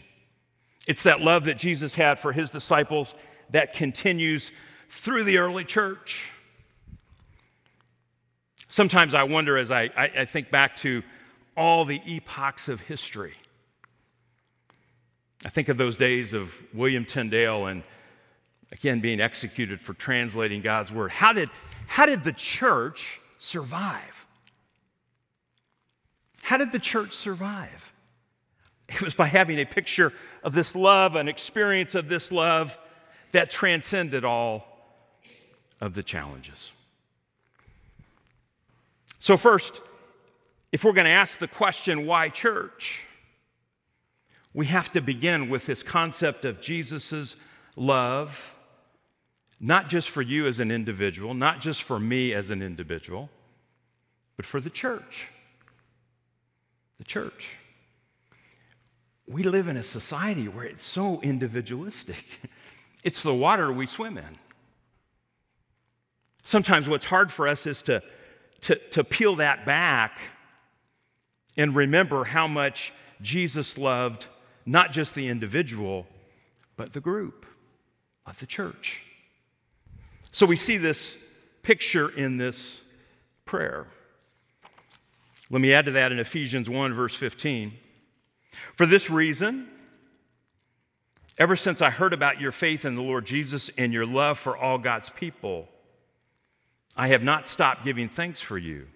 It's 0.89 1.03
that 1.03 1.21
love 1.21 1.45
that 1.45 1.59
Jesus 1.59 1.95
had 1.95 2.19
for 2.19 2.33
his 2.33 2.51
disciples 2.51 3.15
that 3.51 3.73
continues 3.73 4.51
through 4.89 5.25
the 5.25 5.39
early 5.39 5.65
church. 5.65 6.31
Sometimes 8.69 9.15
I 9.15 9.23
wonder 9.23 9.57
as 9.57 9.71
I, 9.71 9.91
I, 9.97 10.11
I 10.19 10.25
think 10.25 10.51
back 10.51 10.77
to 10.77 11.03
all 11.57 11.85
the 11.85 12.01
epochs 12.07 12.69
of 12.69 12.81
history. 12.81 13.35
I 15.45 15.49
think 15.49 15.69
of 15.69 15.79
those 15.79 15.97
days 15.97 16.33
of 16.33 16.55
William 16.75 17.05
Tyndale 17.05 17.67
and 17.67 17.83
again 18.73 19.01
being 19.01 19.21
executed 19.21 19.81
for 19.81 19.95
translating 19.95 20.61
God's 20.61 20.93
word. 20.93 21.11
How 21.11 21.33
did, 21.33 21.49
how 21.87 22.07
did 22.07 22.25
the 22.25 22.33
church 22.33 23.21
survive? 23.39 24.27
How 26.43 26.57
did 26.57 26.73
the 26.73 26.79
church 26.79 27.15
survive? 27.15 27.93
It 28.89 29.03
was 29.03 29.15
by 29.15 29.27
having 29.27 29.59
a 29.59 29.65
picture 29.65 30.13
of 30.45 30.53
this 30.53 30.77
love, 30.77 31.17
an 31.17 31.29
experience 31.29 31.95
of 31.95 32.09
this 32.09 32.31
love 32.31 32.77
that 33.33 33.51
transcended 33.51 34.25
all 34.25 34.76
of 35.81 35.95
the 35.95 36.03
challenges. 36.03 36.73
So, 39.19 39.37
first, 39.37 39.81
if 40.73 40.85
we're 40.85 40.93
going 40.93 41.07
to 41.07 41.11
ask 41.11 41.39
the 41.39 41.49
question, 41.49 42.07
why 42.07 42.29
church? 42.29 43.05
We 44.53 44.67
have 44.67 44.91
to 44.93 45.01
begin 45.01 45.51
with 45.51 45.67
this 45.67 45.83
concept 45.83 46.45
of 46.45 46.61
Jesus' 46.61 47.37
love, 47.77 48.55
not 49.61 49.89
just 49.89 50.11
for 50.11 50.23
you 50.23 50.47
as 50.47 50.61
an 50.61 50.71
individual, 50.71 51.35
not 51.35 51.61
just 51.61 51.83
for 51.83 51.99
me 52.01 52.33
as 52.33 52.51
an 52.51 52.63
individual, 52.63 53.31
but 54.37 54.47
for 54.47 54.61
the 54.61 54.71
church. 54.71 55.29
The 56.99 57.05
church. 57.05 57.57
We 59.27 59.43
live 59.43 59.69
in 59.69 59.77
a 59.77 59.83
society 59.83 60.49
where 60.49 60.65
it's 60.65 60.85
so 60.85 61.21
individualistic. 61.21 62.25
It's 63.05 63.23
the 63.23 63.35
water 63.35 63.71
we 63.71 63.87
swim 63.87 64.19
in. 64.19 64.37
Sometimes 66.47 66.89
what's 66.89 67.07
hard 67.07 67.33
for 67.33 67.49
us 67.49 67.67
is 67.67 67.83
to, 67.83 68.01
to, 68.61 68.77
to 68.91 69.03
peel 69.03 69.35
that 69.37 69.67
back 69.67 70.21
and 71.57 71.75
remember 71.75 72.23
how 72.23 72.47
much 72.47 72.93
Jesus 73.21 73.77
loved 73.77 74.27
not 74.65 74.93
just 74.93 75.17
the 75.17 75.27
individual, 75.27 76.07
but 76.77 76.93
the 76.93 77.01
group 77.01 77.47
of 78.27 78.39
the 78.39 78.47
church. 78.47 79.03
So 80.31 80.47
we 80.47 80.55
see 80.55 80.77
this 80.77 81.17
picture 81.65 82.09
in 82.09 82.37
this 82.37 82.81
prayer. 83.45 83.89
Let 85.51 85.61
me 85.61 85.73
add 85.73 85.87
to 85.87 85.91
that 85.93 86.13
in 86.13 86.21
Ephesians 86.21 86.71
1, 86.71 86.95
verse 86.95 87.17
15. 87.17 87.73
For 88.77 88.87
this 88.87 89.11
reason, 89.11 89.67
ever 91.41 91.57
since 91.57 91.83
I 91.83 91.91
heard 91.91 92.13
about 92.13 92.41
your 92.41 92.53
faith 92.53 92.85
in 92.85 92.95
the 92.95 93.03
Lord 93.03 93.27
Jesus 93.27 93.69
and 93.77 93.93
your 93.93 94.07
love 94.07 94.39
for 94.39 94.57
all 94.57 94.79
God's 94.79 95.11
people, 95.11 95.69
I 96.97 97.09
have 97.09 97.23
not 97.23 97.47
stopped 97.47 97.85
giving 97.85 98.09
thanks 98.09 98.41
for 98.41 98.57
you, 98.57 98.87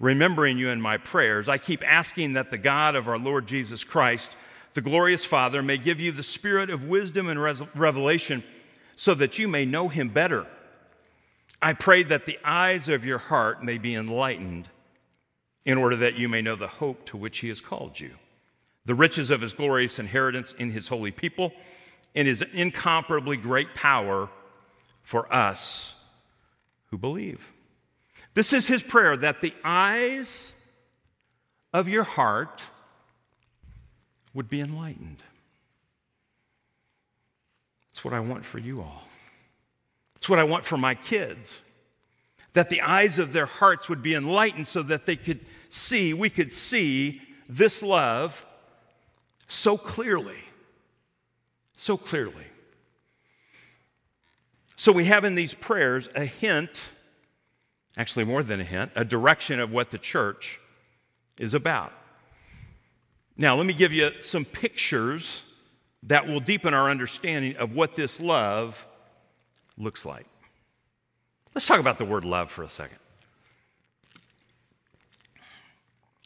remembering 0.00 0.56
you 0.56 0.70
in 0.70 0.80
my 0.80 0.96
prayers. 0.96 1.48
I 1.48 1.58
keep 1.58 1.86
asking 1.86 2.32
that 2.32 2.50
the 2.50 2.58
God 2.58 2.96
of 2.96 3.06
our 3.06 3.18
Lord 3.18 3.46
Jesus 3.46 3.84
Christ, 3.84 4.34
the 4.72 4.80
glorious 4.80 5.24
Father, 5.24 5.62
may 5.62 5.76
give 5.76 6.00
you 6.00 6.10
the 6.10 6.22
spirit 6.22 6.70
of 6.70 6.84
wisdom 6.84 7.28
and 7.28 7.40
revelation 7.74 8.42
so 8.96 9.14
that 9.14 9.38
you 9.38 9.46
may 9.46 9.66
know 9.66 9.88
him 9.88 10.08
better. 10.08 10.46
I 11.60 11.74
pray 11.74 12.02
that 12.04 12.24
the 12.24 12.38
eyes 12.44 12.88
of 12.88 13.04
your 13.04 13.18
heart 13.18 13.62
may 13.62 13.78
be 13.78 13.94
enlightened 13.94 14.68
in 15.66 15.76
order 15.76 15.96
that 15.96 16.14
you 16.14 16.28
may 16.28 16.40
know 16.40 16.56
the 16.56 16.66
hope 16.66 17.04
to 17.06 17.16
which 17.16 17.38
he 17.38 17.48
has 17.48 17.60
called 17.60 18.00
you, 18.00 18.12
the 18.86 18.94
riches 18.94 19.30
of 19.30 19.42
his 19.42 19.52
glorious 19.52 19.98
inheritance 19.98 20.52
in 20.52 20.70
his 20.70 20.88
holy 20.88 21.10
people, 21.10 21.52
and 22.14 22.26
his 22.26 22.40
incomparably 22.54 23.36
great 23.36 23.74
power 23.74 24.30
for 25.02 25.32
us 25.32 25.94
who 26.90 26.98
believe. 26.98 27.40
This 28.34 28.52
is 28.52 28.68
his 28.68 28.82
prayer 28.82 29.16
that 29.16 29.40
the 29.40 29.54
eyes 29.64 30.52
of 31.72 31.88
your 31.88 32.04
heart 32.04 32.62
would 34.34 34.48
be 34.48 34.60
enlightened. 34.60 35.22
It's 37.92 38.04
what 38.04 38.14
I 38.14 38.20
want 38.20 38.44
for 38.44 38.58
you 38.58 38.80
all. 38.80 39.02
It's 40.16 40.28
what 40.28 40.38
I 40.38 40.44
want 40.44 40.64
for 40.64 40.76
my 40.76 40.94
kids. 40.94 41.58
That 42.52 42.70
the 42.70 42.80
eyes 42.82 43.18
of 43.18 43.32
their 43.32 43.46
hearts 43.46 43.88
would 43.88 44.02
be 44.02 44.14
enlightened 44.14 44.66
so 44.66 44.82
that 44.84 45.06
they 45.06 45.16
could 45.16 45.40
see, 45.70 46.14
we 46.14 46.30
could 46.30 46.52
see 46.52 47.20
this 47.48 47.82
love 47.82 48.44
so 49.48 49.76
clearly. 49.76 50.38
So 51.76 51.96
clearly. 51.96 52.46
So 54.78 54.92
we 54.92 55.06
have 55.06 55.24
in 55.24 55.34
these 55.34 55.54
prayers 55.54 56.08
a 56.14 56.24
hint, 56.24 56.80
actually 57.96 58.24
more 58.24 58.44
than 58.44 58.60
a 58.60 58.64
hint, 58.64 58.92
a 58.94 59.04
direction 59.04 59.58
of 59.58 59.72
what 59.72 59.90
the 59.90 59.98
church 59.98 60.60
is 61.36 61.52
about. 61.52 61.92
Now, 63.36 63.56
let 63.56 63.66
me 63.66 63.74
give 63.74 63.92
you 63.92 64.12
some 64.20 64.44
pictures 64.44 65.42
that 66.04 66.28
will 66.28 66.38
deepen 66.38 66.74
our 66.74 66.88
understanding 66.88 67.56
of 67.56 67.74
what 67.74 67.96
this 67.96 68.20
love 68.20 68.86
looks 69.76 70.06
like. 70.06 70.26
Let's 71.56 71.66
talk 71.66 71.80
about 71.80 71.98
the 71.98 72.04
word 72.04 72.24
love 72.24 72.48
for 72.48 72.62
a 72.62 72.70
second. 72.70 72.98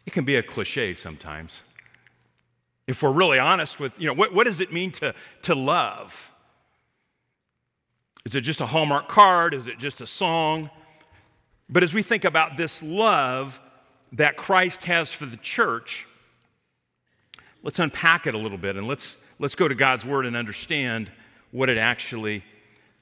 It 0.05 0.13
can 0.13 0.27
be 0.27 0.37
a 0.37 0.43
cliche 0.43 0.93
sometimes. 0.93 1.63
If 2.87 3.03
we're 3.03 3.13
really 3.13 3.39
honest 3.39 3.81
with, 3.81 3.99
you 3.99 4.09
know, 4.09 4.13
what, 4.13 4.35
what 4.35 4.45
does 4.45 4.61
it 4.61 4.75
mean 4.75 4.91
to, 4.93 5.15
to 5.43 5.55
love? 5.55 6.29
Is 8.25 8.35
it 8.35 8.43
just 8.43 8.61
a 8.61 8.67
Hallmark 8.67 9.09
card? 9.09 9.55
Is 9.55 9.67
it 9.67 9.79
just 9.79 10.01
a 10.01 10.07
song? 10.07 10.71
But 11.69 11.83
as 11.83 11.95
we 11.95 12.03
think 12.03 12.25
about 12.25 12.57
this 12.57 12.83
love, 12.83 13.61
that 14.13 14.37
Christ 14.37 14.85
has 14.85 15.11
for 15.11 15.27
the 15.27 15.39
church, 15.39 16.07
let's 17.63 17.79
unpack 17.79 18.27
it 18.27 18.35
a 18.35 18.39
little 18.39 18.59
bit 18.59 18.77
and 18.77 18.87
let's, 18.87 19.17
let's 19.39 19.55
go 19.55 19.67
to 19.67 19.75
God's 19.75 20.05
Word 20.05 20.27
and 20.27 20.37
understand 20.37 21.11
what 21.51 21.69
it 21.69 21.79
actually 21.79 22.45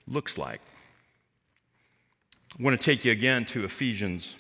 looks 0.07 0.39
like. 0.39 0.61
I 2.59 2.63
want 2.63 2.81
to 2.81 2.85
take 2.85 3.05
you 3.05 3.13
again 3.13 3.45
to 3.47 3.65
Ephesians. 3.65 4.37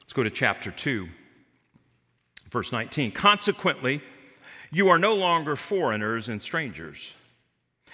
Let's 0.00 0.12
go 0.12 0.22
to 0.22 0.30
chapter 0.30 0.70
2, 0.70 1.08
verse 2.50 2.72
19. 2.72 3.12
Consequently, 3.12 4.02
you 4.70 4.88
are 4.88 4.98
no 4.98 5.14
longer 5.14 5.56
foreigners 5.56 6.28
and 6.28 6.40
strangers, 6.40 7.14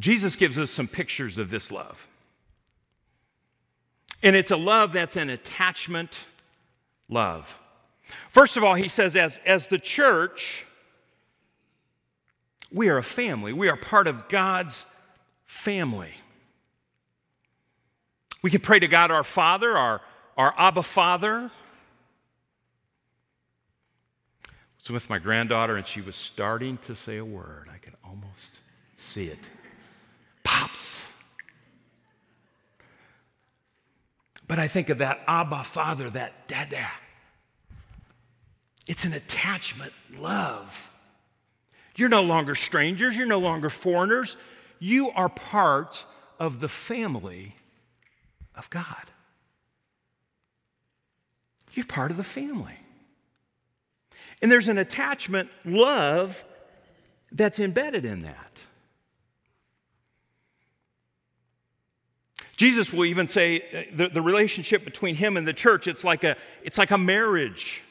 Jesus 0.00 0.34
gives 0.34 0.58
us 0.58 0.70
some 0.70 0.88
pictures 0.88 1.38
of 1.38 1.50
this 1.50 1.70
love. 1.70 2.06
And 4.22 4.34
it's 4.34 4.50
a 4.50 4.56
love 4.56 4.92
that's 4.92 5.16
an 5.16 5.28
attachment 5.28 6.18
love. 7.08 7.58
First 8.28 8.56
of 8.56 8.64
all, 8.64 8.74
he 8.74 8.88
says, 8.88 9.14
as, 9.14 9.38
as 9.46 9.68
the 9.68 9.78
church, 9.78 10.66
we 12.72 12.88
are 12.88 12.98
a 12.98 13.02
family. 13.02 13.52
We 13.52 13.68
are 13.68 13.76
part 13.76 14.06
of 14.06 14.28
God's 14.28 14.84
family. 15.44 16.12
We 18.42 18.50
can 18.50 18.60
pray 18.60 18.78
to 18.78 18.88
God 18.88 19.10
our 19.10 19.24
Father, 19.24 19.76
our, 19.76 20.00
our 20.36 20.54
Abba 20.56 20.82
Father. 20.82 21.50
I 24.46 24.50
was 24.82 24.90
with 24.90 25.10
my 25.10 25.18
granddaughter, 25.18 25.76
and 25.76 25.86
she 25.86 26.00
was 26.00 26.16
starting 26.16 26.78
to 26.78 26.94
say 26.94 27.18
a 27.18 27.24
word. 27.24 27.68
I 27.72 27.76
could 27.76 27.94
almost 28.02 28.60
see 28.96 29.26
it. 29.26 29.38
Pops. 30.60 31.02
But 34.46 34.58
I 34.58 34.68
think 34.68 34.90
of 34.90 34.98
that 34.98 35.22
Abba 35.26 35.64
Father, 35.64 36.10
that 36.10 36.48
Dada. 36.48 36.90
It's 38.86 39.06
an 39.06 39.14
attachment 39.14 39.94
love. 40.18 40.86
You're 41.96 42.10
no 42.10 42.20
longer 42.20 42.54
strangers, 42.54 43.16
you're 43.16 43.26
no 43.26 43.38
longer 43.38 43.70
foreigners. 43.70 44.36
You 44.78 45.10
are 45.12 45.30
part 45.30 46.04
of 46.38 46.60
the 46.60 46.68
family 46.68 47.56
of 48.54 48.68
God. 48.68 49.10
You're 51.72 51.86
part 51.86 52.10
of 52.10 52.18
the 52.18 52.24
family. 52.24 52.78
And 54.42 54.52
there's 54.52 54.68
an 54.68 54.76
attachment, 54.76 55.50
love, 55.64 56.44
that's 57.32 57.60
embedded 57.60 58.04
in 58.04 58.22
that. 58.22 58.49
Jesus 62.60 62.92
will 62.92 63.06
even 63.06 63.26
say 63.26 63.62
uh, 63.72 63.96
the, 63.96 64.08
the 64.10 64.20
relationship 64.20 64.84
between 64.84 65.14
him 65.14 65.38
and 65.38 65.48
the 65.48 65.52
church, 65.54 65.86
it's 65.86 66.04
like 66.04 66.24
a, 66.24 66.36
it's 66.62 66.76
like 66.76 66.90
a 66.90 66.98
marriage. 66.98 67.82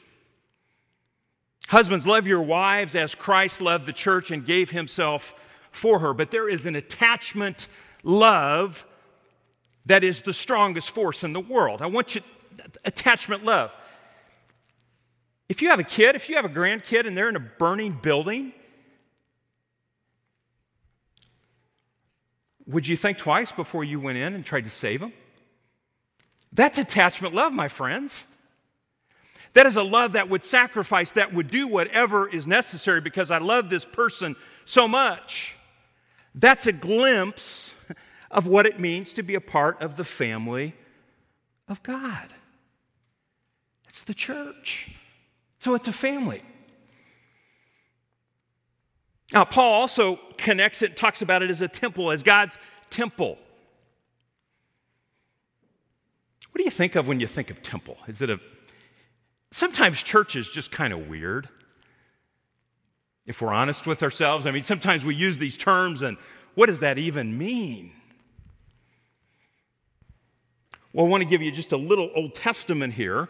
Husbands, 1.66 2.06
love 2.06 2.28
your 2.28 2.42
wives 2.42 2.94
as 2.94 3.16
Christ 3.16 3.60
loved 3.60 3.84
the 3.84 3.92
church 3.92 4.30
and 4.30 4.46
gave 4.46 4.70
himself 4.70 5.34
for 5.72 5.98
her. 5.98 6.14
But 6.14 6.30
there 6.30 6.48
is 6.48 6.66
an 6.66 6.76
attachment 6.76 7.66
love 8.04 8.86
that 9.86 10.04
is 10.04 10.22
the 10.22 10.32
strongest 10.32 10.92
force 10.92 11.24
in 11.24 11.32
the 11.32 11.40
world. 11.40 11.82
I 11.82 11.86
want 11.86 12.14
you, 12.14 12.20
attachment 12.84 13.44
love. 13.44 13.74
If 15.48 15.62
you 15.62 15.70
have 15.70 15.80
a 15.80 15.84
kid, 15.84 16.14
if 16.14 16.28
you 16.28 16.36
have 16.36 16.44
a 16.44 16.48
grandkid 16.48 17.08
and 17.08 17.16
they're 17.16 17.28
in 17.28 17.34
a 17.34 17.50
burning 17.58 17.98
building, 18.00 18.52
would 22.66 22.86
you 22.86 22.96
think 22.96 23.18
twice 23.18 23.52
before 23.52 23.84
you 23.84 24.00
went 24.00 24.18
in 24.18 24.34
and 24.34 24.44
tried 24.44 24.64
to 24.64 24.70
save 24.70 25.00
them? 25.00 25.12
That's 26.52 26.78
attachment 26.78 27.34
love, 27.34 27.52
my 27.52 27.68
friends. 27.68 28.24
That 29.54 29.66
is 29.66 29.76
a 29.76 29.82
love 29.82 30.12
that 30.12 30.28
would 30.28 30.44
sacrifice, 30.44 31.12
that 31.12 31.34
would 31.34 31.48
do 31.48 31.66
whatever 31.66 32.28
is 32.28 32.46
necessary 32.46 33.00
because 33.00 33.30
I 33.30 33.38
love 33.38 33.68
this 33.68 33.84
person 33.84 34.36
so 34.64 34.86
much. 34.86 35.56
That's 36.34 36.66
a 36.66 36.72
glimpse 36.72 37.74
of 38.30 38.46
what 38.46 38.66
it 38.66 38.78
means 38.78 39.12
to 39.14 39.22
be 39.22 39.34
a 39.34 39.40
part 39.40 39.80
of 39.82 39.96
the 39.96 40.04
family 40.04 40.74
of 41.66 41.82
God. 41.82 42.32
It's 43.88 44.04
the 44.04 44.14
church. 44.14 44.90
So 45.58 45.74
it's 45.74 45.88
a 45.88 45.92
family. 45.92 46.42
Now, 49.32 49.44
Paul 49.44 49.72
also 49.72 50.18
connects 50.36 50.82
it, 50.82 50.96
talks 50.96 51.22
about 51.22 51.42
it 51.42 51.50
as 51.50 51.60
a 51.60 51.68
temple, 51.68 52.10
as 52.10 52.22
God's 52.22 52.58
temple. 52.90 53.38
What 56.50 56.58
do 56.58 56.64
you 56.64 56.70
think 56.70 56.96
of 56.96 57.06
when 57.06 57.20
you 57.20 57.26
think 57.26 57.50
of 57.50 57.62
temple? 57.62 57.96
Is 58.08 58.20
it 58.20 58.30
a. 58.30 58.40
Sometimes 59.52 60.02
church 60.02 60.36
is 60.36 60.48
just 60.48 60.70
kind 60.70 60.92
of 60.92 61.08
weird. 61.08 61.48
If 63.26 63.40
we're 63.40 63.52
honest 63.52 63.86
with 63.86 64.02
ourselves, 64.02 64.46
I 64.46 64.50
mean, 64.50 64.64
sometimes 64.64 65.04
we 65.04 65.14
use 65.14 65.38
these 65.38 65.56
terms 65.56 66.02
and 66.02 66.16
what 66.54 66.66
does 66.66 66.80
that 66.80 66.98
even 66.98 67.38
mean? 67.38 67.92
Well, 70.92 71.06
I 71.06 71.08
want 71.08 71.22
to 71.22 71.28
give 71.28 71.40
you 71.40 71.52
just 71.52 71.72
a 71.72 71.76
little 71.76 72.10
Old 72.16 72.34
Testament 72.34 72.94
here, 72.94 73.28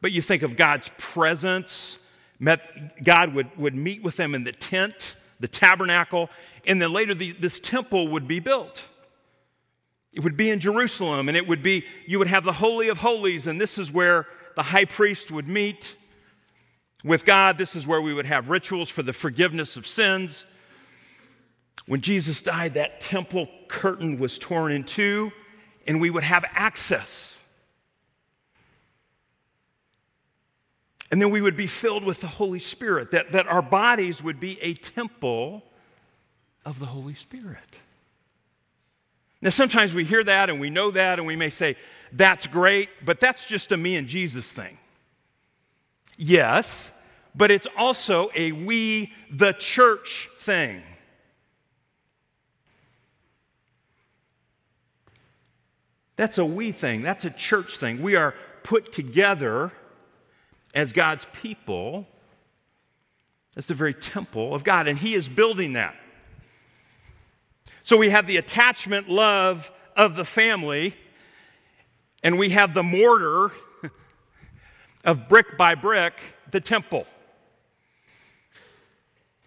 but 0.00 0.12
you 0.12 0.22
think 0.22 0.42
of 0.42 0.56
God's 0.56 0.90
presence. 0.96 1.98
Met, 2.38 3.02
God 3.02 3.34
would, 3.34 3.56
would 3.58 3.74
meet 3.74 4.02
with 4.02 4.16
them 4.16 4.34
in 4.34 4.44
the 4.44 4.52
tent, 4.52 5.16
the 5.40 5.48
tabernacle, 5.48 6.30
and 6.66 6.80
then 6.80 6.92
later 6.92 7.14
the, 7.14 7.32
this 7.32 7.58
temple 7.58 8.08
would 8.08 8.28
be 8.28 8.38
built. 8.38 8.82
It 10.12 10.24
would 10.24 10.36
be 10.36 10.50
in 10.50 10.60
Jerusalem, 10.60 11.28
and 11.28 11.36
it 11.36 11.46
would 11.46 11.62
be, 11.62 11.84
you 12.06 12.18
would 12.18 12.28
have 12.28 12.44
the 12.44 12.52
Holy 12.52 12.88
of 12.88 12.98
Holies, 12.98 13.46
and 13.46 13.60
this 13.60 13.78
is 13.78 13.92
where 13.92 14.26
the 14.56 14.62
high 14.62 14.84
priest 14.84 15.30
would 15.30 15.48
meet 15.48 15.94
with 17.04 17.24
God. 17.24 17.58
This 17.58 17.74
is 17.74 17.86
where 17.86 18.00
we 18.00 18.12
would 18.12 18.26
have 18.26 18.50
rituals 18.50 18.88
for 18.88 19.02
the 19.02 19.12
forgiveness 19.12 19.76
of 19.76 19.86
sins. 19.86 20.44
When 21.86 22.00
Jesus 22.00 22.42
died, 22.42 22.74
that 22.74 23.00
temple 23.00 23.48
curtain 23.68 24.18
was 24.18 24.38
torn 24.38 24.72
in 24.72 24.84
two 24.84 25.32
and 25.86 26.00
we 26.00 26.10
would 26.10 26.24
have 26.24 26.44
access. 26.52 27.39
And 31.10 31.20
then 31.20 31.30
we 31.30 31.40
would 31.40 31.56
be 31.56 31.66
filled 31.66 32.04
with 32.04 32.20
the 32.20 32.28
Holy 32.28 32.60
Spirit, 32.60 33.10
that, 33.10 33.32
that 33.32 33.48
our 33.48 33.62
bodies 33.62 34.22
would 34.22 34.38
be 34.38 34.60
a 34.60 34.74
temple 34.74 35.64
of 36.64 36.78
the 36.78 36.86
Holy 36.86 37.14
Spirit. 37.14 37.78
Now, 39.42 39.50
sometimes 39.50 39.94
we 39.94 40.04
hear 40.04 40.22
that 40.22 40.50
and 40.50 40.60
we 40.60 40.70
know 40.70 40.90
that, 40.90 41.18
and 41.18 41.26
we 41.26 41.34
may 41.34 41.50
say, 41.50 41.76
that's 42.12 42.46
great, 42.46 42.90
but 43.04 43.20
that's 43.20 43.44
just 43.44 43.72
a 43.72 43.76
me 43.76 43.96
and 43.96 44.06
Jesus 44.06 44.52
thing. 44.52 44.78
Yes, 46.16 46.92
but 47.34 47.50
it's 47.50 47.66
also 47.76 48.30
a 48.34 48.52
we, 48.52 49.12
the 49.30 49.52
church 49.52 50.28
thing. 50.38 50.82
That's 56.16 56.36
a 56.36 56.44
we 56.44 56.70
thing, 56.70 57.00
that's 57.00 57.24
a 57.24 57.30
church 57.30 57.78
thing. 57.78 58.02
We 58.02 58.14
are 58.14 58.34
put 58.62 58.92
together 58.92 59.72
as 60.74 60.92
God's 60.92 61.26
people, 61.32 62.06
as 63.56 63.66
the 63.66 63.74
very 63.74 63.94
temple 63.94 64.54
of 64.54 64.64
God, 64.64 64.88
and 64.88 64.98
He 64.98 65.14
is 65.14 65.28
building 65.28 65.74
that. 65.74 65.94
So 67.82 67.96
we 67.96 68.10
have 68.10 68.26
the 68.26 68.36
attachment 68.36 69.08
love 69.08 69.70
of 69.96 70.16
the 70.16 70.24
family, 70.24 70.94
and 72.22 72.38
we 72.38 72.50
have 72.50 72.74
the 72.74 72.82
mortar 72.82 73.50
of 75.04 75.28
brick 75.28 75.56
by 75.56 75.74
brick, 75.74 76.14
the 76.50 76.60
temple. 76.60 77.06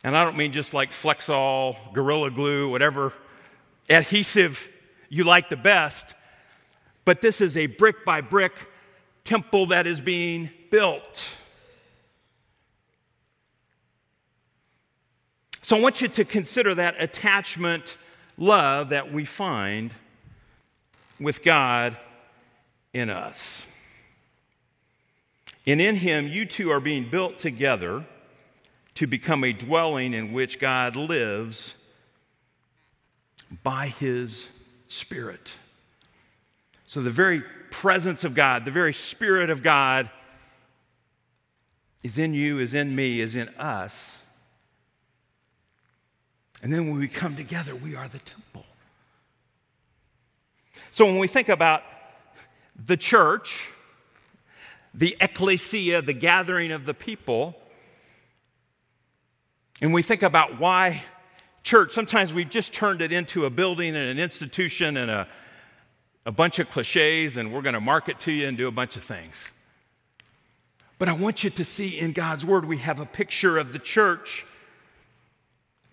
And 0.04 0.18
I 0.18 0.26
don't 0.26 0.36
mean 0.36 0.52
just 0.52 0.74
like 0.74 0.92
Flex 0.92 1.26
Seal, 1.26 1.78
Gorilla 1.94 2.30
Glue, 2.30 2.70
whatever 2.70 3.14
adhesive 3.90 4.70
you 5.10 5.24
like 5.24 5.50
the 5.50 5.56
best 5.56 6.16
but 7.06 7.22
this 7.22 7.42
is 7.42 7.58
a 7.58 7.66
brick 7.68 8.06
by 8.06 8.22
brick 8.22 8.54
temple 9.24 9.68
that 9.68 9.88
is 9.88 10.02
being 10.02 10.50
built. 10.70 11.28
So 15.62 15.78
I 15.78 15.80
want 15.80 16.02
you 16.02 16.10
to 16.10 16.26
consider 16.26 16.76
that 16.76 16.96
attachment 17.02 17.98
love 18.38 18.90
that 18.90 19.14
we 19.14 19.24
find 19.24 19.94
with 21.20 21.44
God 21.44 21.96
in 22.94 23.10
us. 23.10 23.66
And 25.66 25.80
in 25.80 25.96
him, 25.96 26.28
you 26.28 26.46
too 26.46 26.70
are 26.72 26.82
being 26.82 27.10
built 27.10 27.40
together 27.40 28.06
to 28.96 29.08
become 29.08 29.44
a 29.44 29.54
dwelling 29.54 30.14
in 30.14 30.34
which 30.34 30.60
God 30.60 30.96
lives 30.96 31.76
by 33.64 33.88
his 33.88 34.48
Spirit. 34.88 35.54
So, 36.86 37.02
the 37.02 37.10
very 37.10 37.42
presence 37.74 38.24
of 38.24 38.36
God, 38.36 38.66
the 38.66 38.72
very 38.72 38.94
Spirit 38.94 39.50
of 39.50 39.64
God 39.64 40.10
is 42.04 42.18
in 42.18 42.34
you, 42.34 42.60
is 42.60 42.74
in 42.74 42.96
me, 42.96 43.20
is 43.20 43.36
in 43.36 43.50
us. 43.58 44.20
And 46.62 46.72
then 46.72 46.88
when 46.88 47.00
we 47.00 47.08
come 47.08 47.36
together, 47.36 47.76
we 47.76 47.96
are 47.96 48.08
the 48.08 48.20
temple. 48.20 48.66
So, 50.92 51.06
when 51.06 51.18
we 51.18 51.28
think 51.28 51.50
about 51.50 51.82
the 52.76 52.96
church, 52.96 53.70
the 54.94 55.18
ecclesia, 55.20 56.04
the 56.04 56.14
gathering 56.14 56.72
of 56.72 56.86
the 56.86 56.94
people, 56.94 57.56
and 59.82 59.94
we 59.94 60.04
think 60.04 60.22
about 60.22 60.60
why 60.60 61.04
church, 61.64 61.92
sometimes 61.92 62.34
we've 62.34 62.50
just 62.50 62.72
turned 62.72 63.02
it 63.02 63.12
into 63.12 63.46
a 63.46 63.50
building 63.50 63.96
and 63.96 64.10
an 64.10 64.20
institution 64.20 64.96
and 64.98 65.10
a, 65.10 65.28
a 66.26 66.32
bunch 66.32 66.60
of 66.60 66.70
cliches, 66.70 67.38
and 67.38 67.54
we're 67.54 67.62
going 67.62 67.74
to 67.74 67.82
market 67.82 68.20
to 68.22 68.32
you 68.32 68.48
and 68.48 68.58
do 68.58 68.68
a 68.68 68.72
bunch 68.72 68.96
of 68.96 69.04
things. 69.04 69.50
But 70.98 71.10
I 71.10 71.14
want 71.14 71.44
you 71.44 71.50
to 71.50 71.66
see 71.66 72.00
in 72.00 72.14
God's 72.14 72.46
Word, 72.46 72.66
we 72.66 72.78
have 72.78 73.00
a 73.00 73.06
picture 73.06 73.58
of 73.58 73.74
the 73.74 73.80
church 73.80 74.46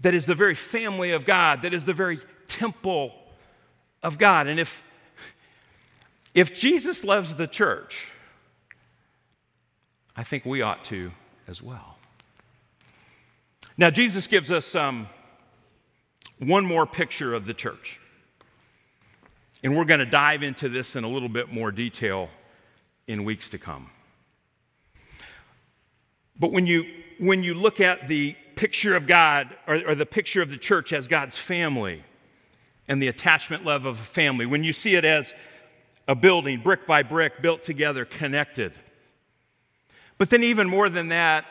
that 0.00 0.14
is 0.14 0.26
the 0.26 0.34
very 0.34 0.54
family 0.54 1.10
of 1.10 1.24
God, 1.24 1.62
that 1.62 1.74
is 1.74 1.84
the 1.84 1.92
very 1.92 2.20
temple 2.46 3.12
of 4.02 4.18
God. 4.18 4.46
And 4.46 4.60
if, 4.60 4.82
if 6.34 6.54
Jesus 6.54 7.04
loves 7.04 7.34
the 7.34 7.46
church, 7.46 8.06
I 10.16 10.22
think 10.22 10.44
we 10.44 10.62
ought 10.62 10.84
to 10.86 11.10
as 11.48 11.62
well. 11.62 11.96
Now, 13.76 13.90
Jesus 13.90 14.26
gives 14.26 14.52
us 14.52 14.74
um, 14.74 15.08
one 16.38 16.64
more 16.64 16.86
picture 16.86 17.34
of 17.34 17.46
the 17.46 17.54
church. 17.54 17.98
And 19.62 19.76
we're 19.76 19.84
going 19.84 20.00
to 20.00 20.06
dive 20.06 20.42
into 20.42 20.68
this 20.68 20.96
in 20.96 21.04
a 21.04 21.08
little 21.08 21.28
bit 21.28 21.52
more 21.52 21.70
detail 21.70 22.30
in 23.06 23.24
weeks 23.24 23.50
to 23.50 23.58
come. 23.58 23.90
But 26.38 26.52
when 26.52 26.66
you, 26.66 26.86
when 27.18 27.42
you 27.42 27.52
look 27.52 27.80
at 27.80 28.08
the 28.08 28.34
picture 28.56 28.96
of 28.96 29.06
God 29.06 29.54
or, 29.66 29.76
or 29.88 29.94
the 29.94 30.06
picture 30.06 30.40
of 30.40 30.50
the 30.50 30.56
church 30.56 30.92
as 30.92 31.06
God's 31.06 31.36
family 31.36 32.02
and 32.88 33.02
the 33.02 33.08
attachment 33.08 33.64
love 33.64 33.84
of 33.84 34.00
a 34.00 34.04
family, 34.04 34.46
when 34.46 34.64
you 34.64 34.72
see 34.72 34.94
it 34.94 35.04
as 35.04 35.34
a 36.08 36.14
building, 36.14 36.60
brick 36.60 36.86
by 36.86 37.02
brick, 37.02 37.42
built 37.42 37.62
together, 37.62 38.04
connected. 38.04 38.72
But 40.16 40.30
then, 40.30 40.42
even 40.42 40.68
more 40.68 40.88
than 40.88 41.08
that, 41.08 41.44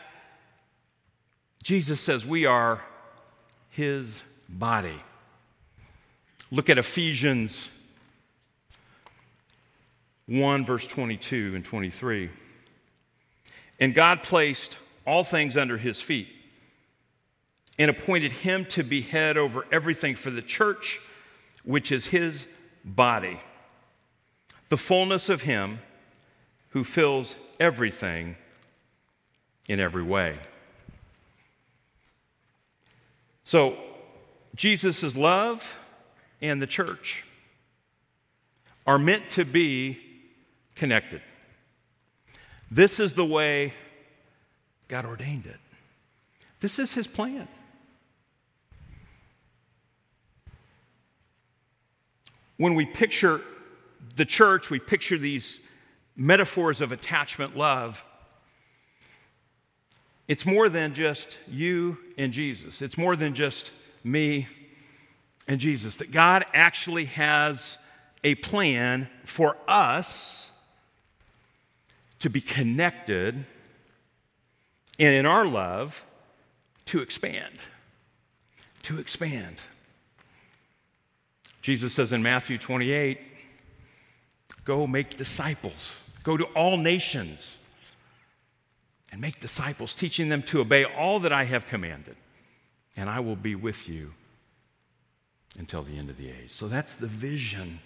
Jesus 1.63 2.01
says 2.01 2.25
we 2.25 2.45
are 2.45 2.81
his 3.69 4.21
body. 4.47 5.01
Look 6.51 6.69
at 6.69 6.77
Ephesians 6.77 7.69
1, 10.29 10.63
verse 10.63 10.85
22 10.85 11.53
and 11.55 11.65
23. 11.65 12.29
And 13.79 13.95
God 13.95 14.21
placed 14.21 14.77
all 15.05 15.23
things 15.23 15.57
under 15.57 15.77
his 15.77 15.99
feet 16.01 16.27
and 17.79 17.89
appointed 17.89 18.31
him 18.31 18.65
to 18.65 18.83
be 18.83 19.01
head 19.01 19.37
over 19.37 19.65
everything 19.71 20.15
for 20.15 20.29
the 20.29 20.41
church, 20.41 21.01
which 21.63 21.91
is 21.91 22.07
his 22.07 22.45
body, 22.85 23.39
the 24.69 24.77
fullness 24.77 25.29
of 25.29 25.41
him 25.41 25.79
who 26.69 26.83
fills 26.83 27.35
everything 27.59 28.35
in 29.67 29.79
every 29.79 30.03
way. 30.03 30.37
So, 33.43 33.77
Jesus' 34.55 35.17
love 35.17 35.79
and 36.39 36.61
the 36.61 36.67
church 36.67 37.25
are 38.85 38.99
meant 38.99 39.29
to 39.31 39.43
be 39.43 39.97
connected. 40.79 41.21
This 42.71 42.99
is 42.99 43.13
the 43.13 43.25
way 43.25 43.73
God 44.87 45.05
ordained 45.05 45.45
it. 45.45 45.59
This 46.61 46.79
is 46.79 46.93
His 46.93 47.05
plan. 47.05 47.47
When 52.57 52.75
we 52.75 52.85
picture 52.85 53.41
the 54.15 54.25
church, 54.25 54.69
we 54.69 54.79
picture 54.79 55.17
these 55.17 55.59
metaphors 56.15 56.81
of 56.81 56.91
attachment 56.91 57.55
love. 57.55 58.03
It's 60.27 60.45
more 60.45 60.69
than 60.69 60.93
just 60.93 61.37
you 61.47 61.97
and 62.17 62.31
Jesus. 62.33 62.81
It's 62.81 62.97
more 62.97 63.15
than 63.15 63.33
just 63.33 63.71
me 64.03 64.47
and 65.47 65.59
Jesus. 65.59 65.97
That 65.97 66.11
God 66.11 66.45
actually 66.53 67.05
has 67.05 67.77
a 68.23 68.35
plan 68.35 69.09
for 69.23 69.55
us 69.67 70.48
to 72.19 72.29
be 72.29 72.41
connected, 72.41 73.45
and 74.99 75.13
in 75.15 75.25
our 75.25 75.45
love, 75.45 76.03
to 76.85 77.01
expand. 77.01 77.55
To 78.83 78.99
expand. 78.99 79.57
Jesus 81.61 81.93
says 81.93 82.11
in 82.11 82.23
Matthew 82.23 82.57
28 82.57 83.19
go 84.65 84.85
make 84.85 85.17
disciples, 85.17 85.97
go 86.23 86.37
to 86.37 86.43
all 86.45 86.77
nations 86.77 87.57
and 89.11 89.19
make 89.19 89.39
disciples, 89.39 89.95
teaching 89.95 90.29
them 90.29 90.43
to 90.43 90.61
obey 90.61 90.83
all 90.83 91.19
that 91.21 91.33
I 91.33 91.45
have 91.45 91.67
commanded, 91.67 92.15
and 92.95 93.09
I 93.09 93.19
will 93.19 93.35
be 93.35 93.55
with 93.55 93.89
you 93.89 94.13
until 95.57 95.81
the 95.81 95.97
end 95.97 96.09
of 96.09 96.17
the 96.17 96.29
age. 96.29 96.51
So 96.51 96.67
that's 96.67 96.95
the 96.95 97.07
vision 97.07 97.79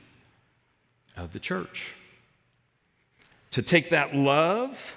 of 1.16 1.32
the 1.32 1.40
church 1.40 1.94
to 3.54 3.62
take 3.62 3.90
that 3.90 4.16
love 4.16 4.96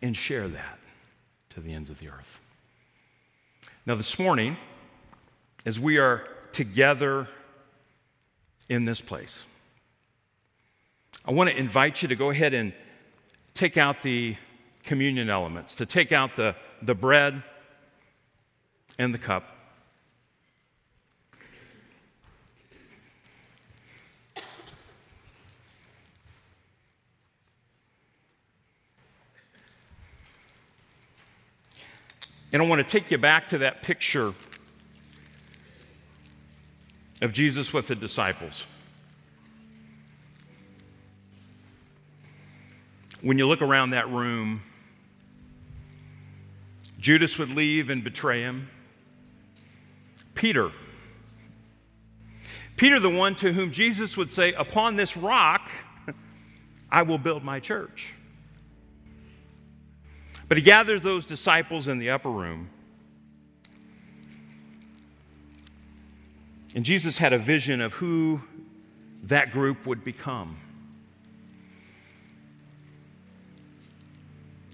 and 0.00 0.16
share 0.16 0.48
that 0.48 0.78
to 1.50 1.60
the 1.60 1.74
ends 1.74 1.90
of 1.90 2.00
the 2.00 2.08
earth. 2.08 2.40
Now, 3.84 3.96
this 3.96 4.18
morning, 4.18 4.56
as 5.66 5.78
we 5.78 5.98
are 5.98 6.26
together 6.52 7.28
in 8.70 8.86
this 8.86 9.02
place, 9.02 9.44
I 11.26 11.32
want 11.32 11.50
to 11.50 11.56
invite 11.56 12.00
you 12.00 12.08
to 12.08 12.16
go 12.16 12.30
ahead 12.30 12.54
and 12.54 12.72
take 13.52 13.76
out 13.76 14.02
the 14.02 14.36
communion 14.84 15.28
elements, 15.28 15.74
to 15.74 15.84
take 15.84 16.12
out 16.12 16.34
the, 16.34 16.56
the 16.80 16.94
bread 16.94 17.42
and 18.98 19.12
the 19.12 19.18
cup. 19.18 19.53
And 32.54 32.62
I 32.62 32.66
want 32.66 32.86
to 32.86 32.88
take 32.88 33.10
you 33.10 33.18
back 33.18 33.48
to 33.48 33.58
that 33.58 33.82
picture 33.82 34.32
of 37.20 37.32
Jesus 37.32 37.72
with 37.72 37.88
the 37.88 37.96
disciples. 37.96 38.64
When 43.22 43.38
you 43.38 43.48
look 43.48 43.60
around 43.60 43.90
that 43.90 44.08
room, 44.08 44.62
Judas 47.00 47.40
would 47.40 47.50
leave 47.50 47.90
and 47.90 48.04
betray 48.04 48.42
him. 48.42 48.70
Peter, 50.34 50.70
Peter, 52.76 53.00
the 53.00 53.10
one 53.10 53.34
to 53.34 53.52
whom 53.52 53.72
Jesus 53.72 54.16
would 54.16 54.30
say, 54.30 54.52
Upon 54.52 54.94
this 54.94 55.16
rock, 55.16 55.68
I 56.88 57.02
will 57.02 57.18
build 57.18 57.42
my 57.42 57.58
church. 57.58 58.14
But 60.48 60.58
he 60.58 60.62
gathers 60.62 61.02
those 61.02 61.24
disciples 61.24 61.88
in 61.88 61.98
the 61.98 62.10
upper 62.10 62.30
room. 62.30 62.70
And 66.74 66.84
Jesus 66.84 67.18
had 67.18 67.32
a 67.32 67.38
vision 67.38 67.80
of 67.80 67.94
who 67.94 68.42
that 69.24 69.52
group 69.52 69.86
would 69.86 70.04
become. 70.04 70.56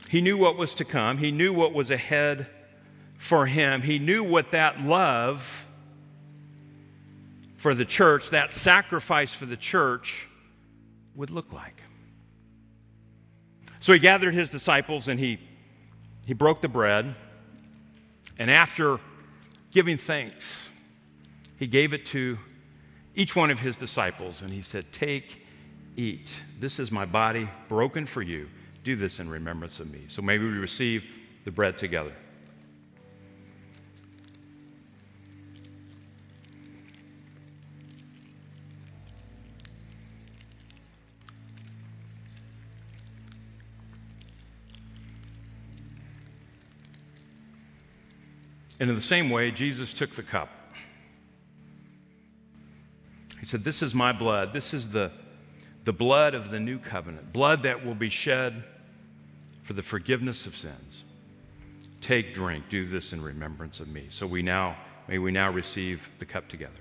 He 0.08 0.20
knew 0.20 0.36
what 0.36 0.56
was 0.56 0.74
to 0.74 0.84
come, 0.84 1.18
he 1.18 1.30
knew 1.30 1.52
what 1.52 1.72
was 1.72 1.90
ahead 1.90 2.48
for 3.16 3.46
him, 3.46 3.82
he 3.82 3.98
knew 4.00 4.24
what 4.24 4.50
that 4.50 4.80
love 4.80 5.66
for 7.56 7.74
the 7.74 7.84
church, 7.84 8.30
that 8.30 8.52
sacrifice 8.52 9.32
for 9.32 9.46
the 9.46 9.56
church, 9.56 10.26
would 11.14 11.30
look 11.30 11.52
like. 11.52 11.80
So 13.78 13.92
he 13.92 13.98
gathered 13.98 14.34
his 14.34 14.50
disciples 14.50 15.06
and 15.06 15.20
he 15.20 15.38
he 16.30 16.34
broke 16.34 16.60
the 16.60 16.68
bread, 16.68 17.16
and 18.38 18.48
after 18.48 19.00
giving 19.72 19.96
thanks, 19.96 20.68
he 21.58 21.66
gave 21.66 21.92
it 21.92 22.06
to 22.06 22.38
each 23.16 23.34
one 23.34 23.50
of 23.50 23.58
his 23.58 23.76
disciples, 23.76 24.40
and 24.40 24.52
he 24.52 24.62
said, 24.62 24.92
Take, 24.92 25.44
eat. 25.96 26.32
This 26.60 26.78
is 26.78 26.92
my 26.92 27.04
body 27.04 27.50
broken 27.68 28.06
for 28.06 28.22
you. 28.22 28.48
Do 28.84 28.94
this 28.94 29.18
in 29.18 29.28
remembrance 29.28 29.80
of 29.80 29.90
me. 29.90 30.04
So 30.06 30.22
maybe 30.22 30.44
we 30.44 30.52
receive 30.52 31.02
the 31.44 31.50
bread 31.50 31.76
together. 31.76 32.14
And 48.80 48.88
in 48.88 48.96
the 48.96 49.02
same 49.02 49.28
way, 49.28 49.50
Jesus 49.50 49.92
took 49.92 50.14
the 50.14 50.22
cup. 50.22 50.48
He 53.38 53.46
said, 53.46 53.62
This 53.62 53.82
is 53.82 53.94
my 53.94 54.12
blood. 54.12 54.52
This 54.54 54.72
is 54.72 54.88
the, 54.88 55.12
the 55.84 55.92
blood 55.92 56.34
of 56.34 56.50
the 56.50 56.58
new 56.58 56.78
covenant, 56.78 57.32
blood 57.32 57.62
that 57.62 57.84
will 57.84 57.94
be 57.94 58.08
shed 58.08 58.64
for 59.62 59.74
the 59.74 59.82
forgiveness 59.82 60.46
of 60.46 60.56
sins. 60.56 61.04
Take, 62.00 62.32
drink, 62.32 62.70
do 62.70 62.86
this 62.86 63.12
in 63.12 63.22
remembrance 63.22 63.80
of 63.80 63.88
me. 63.88 64.06
So 64.08 64.26
we 64.26 64.40
now, 64.40 64.76
may 65.06 65.18
we 65.18 65.30
now 65.30 65.50
receive 65.50 66.08
the 66.18 66.24
cup 66.24 66.48
together. 66.48 66.80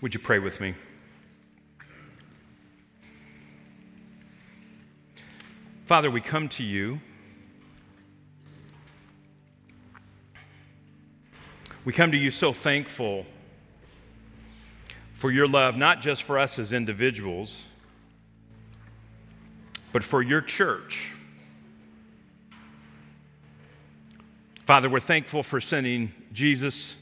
Would 0.00 0.14
you 0.14 0.20
pray 0.20 0.38
with 0.38 0.60
me? 0.60 0.74
Father, 5.84 6.10
we 6.10 6.22
come 6.22 6.48
to 6.50 6.62
you. 6.62 7.00
We 11.84 11.92
come 11.92 12.12
to 12.12 12.16
you 12.16 12.30
so 12.30 12.52
thankful 12.52 13.26
for 15.12 15.30
your 15.30 15.46
love, 15.46 15.76
not 15.76 16.00
just 16.00 16.22
for 16.22 16.38
us 16.38 16.58
as 16.58 16.72
individuals, 16.72 17.64
but 19.92 20.02
for 20.02 20.22
your 20.22 20.40
church. 20.40 21.12
Father, 24.64 24.88
we're 24.88 25.00
thankful 25.00 25.42
for 25.42 25.60
sending 25.60 26.12
Jesus 26.32 26.94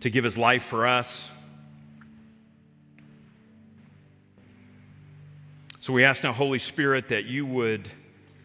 to 0.00 0.10
give 0.10 0.24
his 0.24 0.38
life 0.38 0.62
for 0.62 0.86
us. 0.86 1.30
So 5.80 5.92
we 5.92 6.04
ask 6.04 6.22
now, 6.22 6.32
Holy 6.32 6.58
Spirit, 6.58 7.08
that 7.08 7.24
you 7.24 7.46
would 7.46 7.88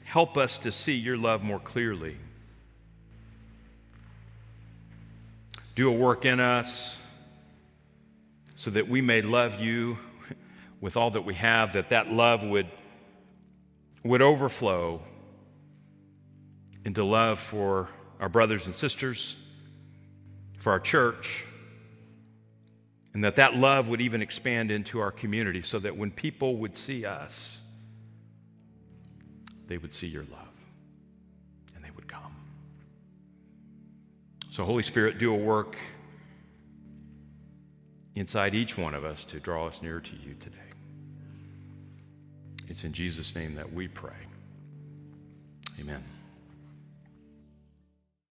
help 0.06 0.38
us 0.38 0.60
to 0.60 0.72
see 0.72 0.94
your 0.94 1.18
love 1.18 1.44
more 1.44 1.60
clearly. 1.60 2.18
Do 5.76 5.90
a 5.90 5.92
work 5.92 6.26
in 6.26 6.40
us 6.40 7.00
so 8.56 8.72
that 8.72 8.88
we 8.88 9.02
may 9.02 9.22
love 9.22 9.60
you 9.60 9.98
with 10.80 10.96
all 10.96 11.12
that 11.12 11.26
we 11.26 11.34
have, 11.36 11.74
that 11.74 11.90
that 11.90 12.12
love 12.12 12.44
would, 12.44 12.68
would 14.04 14.22
overflow 14.22 15.02
into 16.86 17.04
love 17.04 17.40
for 17.40 17.90
our 18.20 18.30
brothers 18.30 18.66
and 18.66 18.76
sisters 18.76 19.36
for 20.64 20.72
our 20.72 20.80
church, 20.80 21.44
and 23.14 23.22
that 23.22 23.36
that 23.36 23.58
love 23.58 23.90
would 23.90 24.00
even 24.00 24.22
expand 24.22 24.72
into 24.72 24.98
our 24.98 25.12
community 25.12 25.62
so 25.62 25.78
that 25.78 25.98
when 25.98 26.10
people 26.10 26.56
would 26.56 26.74
see 26.74 27.06
us, 27.06 27.60
they 29.68 29.78
would 29.78 29.92
see 29.92 30.08
your 30.08 30.24
love 30.32 30.48
and 31.76 31.84
they 31.84 31.92
would 31.92 32.08
come. 32.08 32.34
So, 34.52 34.64
Holy 34.64 34.84
Spirit, 34.84 35.18
do 35.18 35.34
a 35.34 35.38
work 35.38 35.76
inside 38.16 38.56
each 38.56 38.78
one 38.78 38.94
of 38.94 39.04
us 39.04 39.26
to 39.26 39.42
draw 39.42 39.68
us 39.68 39.82
nearer 39.82 40.00
to 40.00 40.16
you 40.16 40.34
today. 40.40 40.58
It's 42.70 42.86
in 42.86 42.94
Jesus' 42.94 43.36
name 43.36 43.56
that 43.56 43.74
we 43.74 43.90
pray. 43.90 44.14
Amen. 45.78 46.13